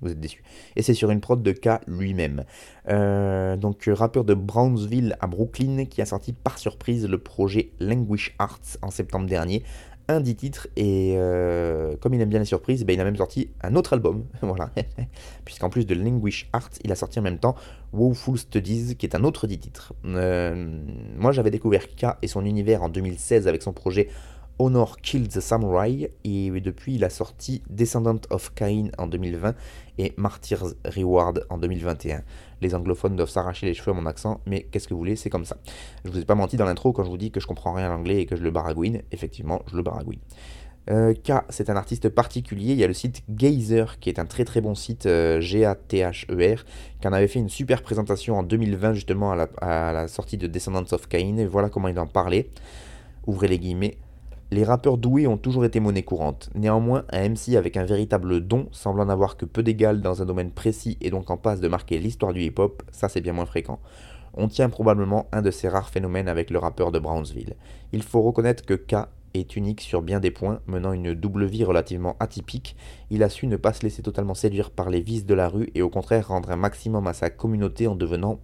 [0.01, 0.43] vous êtes déçus.
[0.75, 2.43] Et c'est sur une prod de K lui-même.
[2.89, 8.35] Euh, donc, rappeur de Brownsville à Brooklyn, qui a sorti par surprise le projet Language
[8.39, 9.63] Arts en septembre dernier.
[10.07, 13.15] un 10 titres et euh, comme il aime bien les surprises, ben, il a même
[13.15, 14.25] sorti un autre album.
[14.41, 14.71] voilà.
[15.45, 17.55] Puisqu'en plus de Languish Art, il a sorti en même temps
[17.93, 19.93] Woeful Studies qui est un autre 10 titres.
[20.05, 20.81] Euh,
[21.17, 24.09] moi j'avais découvert K et son univers en 2016 avec son projet
[24.61, 29.55] Honor Killed the Samurai et depuis il a sorti Descendant of Cain en 2020
[29.97, 32.21] et Martyr's Reward en 2021.
[32.61, 35.31] Les anglophones doivent s'arracher les cheveux à mon accent, mais qu'est-ce que vous voulez, c'est
[35.31, 35.57] comme ça.
[36.05, 37.87] Je vous ai pas menti dans l'intro quand je vous dis que je comprends rien
[37.87, 39.01] à l'anglais et que je le baragouine.
[39.11, 40.19] Effectivement, je le baragouine.
[40.91, 42.73] Euh, K, c'est un artiste particulier.
[42.73, 46.65] Il y a le site Gazer, qui est un très très bon site euh, G-A-T-H-E-R,
[47.01, 50.37] qui en avait fait une super présentation en 2020, justement à la, à la sortie
[50.37, 51.37] de Descendants of Cain.
[51.37, 52.51] Et voilà comment il en parlait.
[53.25, 53.97] Ouvrez les guillemets.
[54.53, 56.49] Les rappeurs doués ont toujours été monnaie courante.
[56.55, 60.51] Néanmoins, un MC avec un véritable don, semblant n'avoir que peu d'égal dans un domaine
[60.51, 63.79] précis et donc en passe de marquer l'histoire du hip-hop, ça c'est bien moins fréquent.
[64.33, 67.55] On tient probablement un de ces rares phénomènes avec le rappeur de Brownsville.
[67.93, 71.63] Il faut reconnaître que K est unique sur bien des points, menant une double vie
[71.63, 72.75] relativement atypique.
[73.09, 75.69] Il a su ne pas se laisser totalement séduire par les vices de la rue
[75.75, 78.41] et au contraire rendre un maximum à sa communauté en devenant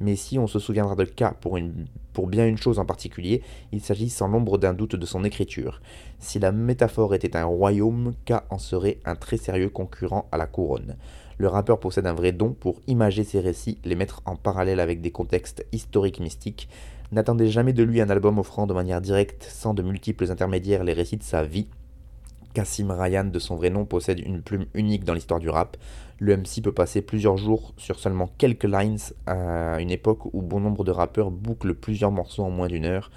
[0.00, 1.58] Mais si on se souviendra de K pour,
[2.12, 3.42] pour bien une chose en particulier,
[3.72, 5.80] il s'agit sans l'ombre d'un doute de son écriture.
[6.18, 10.46] Si la métaphore était un royaume, K en serait un très sérieux concurrent à la
[10.46, 10.96] couronne.
[11.38, 15.02] Le rappeur possède un vrai don pour imager ses récits, les mettre en parallèle avec
[15.02, 16.68] des contextes historiques mystiques.
[17.12, 20.94] N'attendez jamais de lui un album offrant de manière directe, sans de multiples intermédiaires, les
[20.94, 21.68] récits de sa vie.
[22.56, 25.76] Kassim Ryan, de son vrai nom, possède une plume unique dans l'histoire du rap.
[26.18, 28.96] Le MC peut passer plusieurs jours sur seulement quelques lines
[29.26, 33.10] à une époque où bon nombre de rappeurs bouclent plusieurs morceaux en moins d'une heure.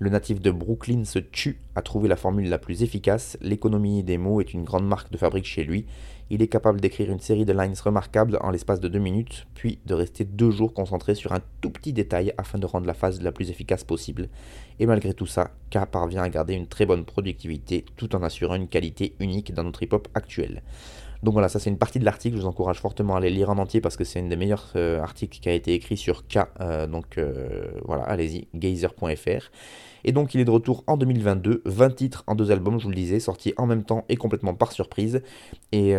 [0.00, 3.38] Le natif de Brooklyn se tue à trouver la formule la plus efficace.
[3.40, 5.86] L'économie des mots est une grande marque de fabrique chez lui.
[6.34, 9.80] Il est capable d'écrire une série de lines remarquables en l'espace de deux minutes, puis
[9.84, 13.20] de rester deux jours concentré sur un tout petit détail afin de rendre la phase
[13.20, 14.30] la plus efficace possible.
[14.80, 18.54] Et malgré tout ça, K parvient à garder une très bonne productivité tout en assurant
[18.54, 20.62] une qualité unique dans notre hip-hop actuel.
[21.22, 23.50] Donc voilà, ça c'est une partie de l'article, je vous encourage fortement à aller lire
[23.50, 26.26] en entier parce que c'est une des meilleurs euh, articles qui a été écrit sur
[26.28, 26.38] K.
[26.60, 29.50] Euh, donc euh, voilà, allez-y, gazer.fr.
[30.04, 32.90] Et donc il est de retour en 2022, 20 titres en deux albums, je vous
[32.90, 35.22] le disais, sortis en même temps et complètement par surprise.
[35.72, 35.90] Et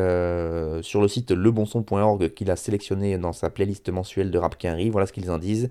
[0.81, 5.07] sur le site lebonson.org qu'il a sélectionné dans sa playlist mensuelle de rap quinri, voilà
[5.07, 5.69] ce qu'ils en disent.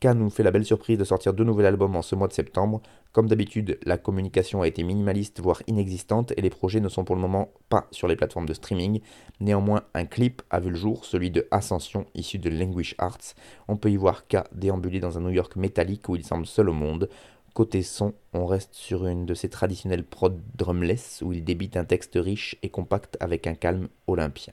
[0.00, 2.32] K nous fait la belle surprise de sortir deux nouveaux albums en ce mois de
[2.32, 2.82] septembre.
[3.12, 7.14] Comme d'habitude, la communication a été minimaliste, voire inexistante, et les projets ne sont pour
[7.14, 9.00] le moment pas sur les plateformes de streaming.
[9.40, 13.34] Néanmoins, un clip a vu le jour, celui de Ascension, issu de Language Arts.
[13.68, 16.68] On peut y voir K déambuler dans un New York métallique où il semble seul
[16.68, 17.08] au monde.
[17.54, 21.84] Côté son, on reste sur une de ses traditionnelles prod drumless où il débite un
[21.84, 24.52] texte riche et compact avec un calme olympien.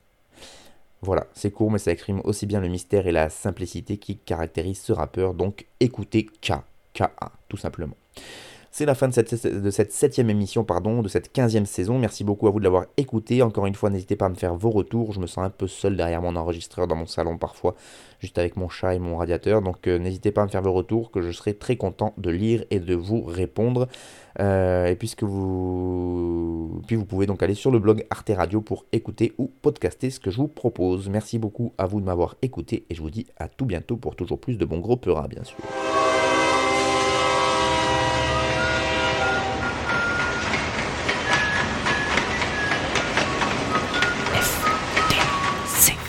[1.02, 4.82] Voilà, c'est court mais ça exprime aussi bien le mystère et la simplicité qui caractérisent
[4.82, 6.54] ce rappeur, donc écoutez K,
[6.94, 7.96] K-A, tout simplement.
[8.74, 12.00] C'est la fin de cette, de cette septième émission, pardon, de cette quinzième saison.
[12.00, 13.42] Merci beaucoup à vous de l'avoir écouté.
[13.42, 15.12] Encore une fois, n'hésitez pas à me faire vos retours.
[15.12, 17.76] Je me sens un peu seul derrière mon enregistreur dans mon salon parfois,
[18.20, 19.62] juste avec mon chat et mon radiateur.
[19.62, 22.30] Donc euh, n'hésitez pas à me faire vos retours, que je serai très content de
[22.30, 23.90] lire et de vous répondre.
[24.40, 26.82] Euh, et puisque vous...
[26.88, 30.22] Puis vous pouvez donc aller sur le blog Arte Radio pour écouter ou podcaster ce
[30.22, 31.10] que je vous propose.
[31.10, 34.16] Merci beaucoup à vous de m'avoir écouté et je vous dis à tout bientôt pour
[34.16, 35.58] toujours plus de bons gros peuras, bien sûr.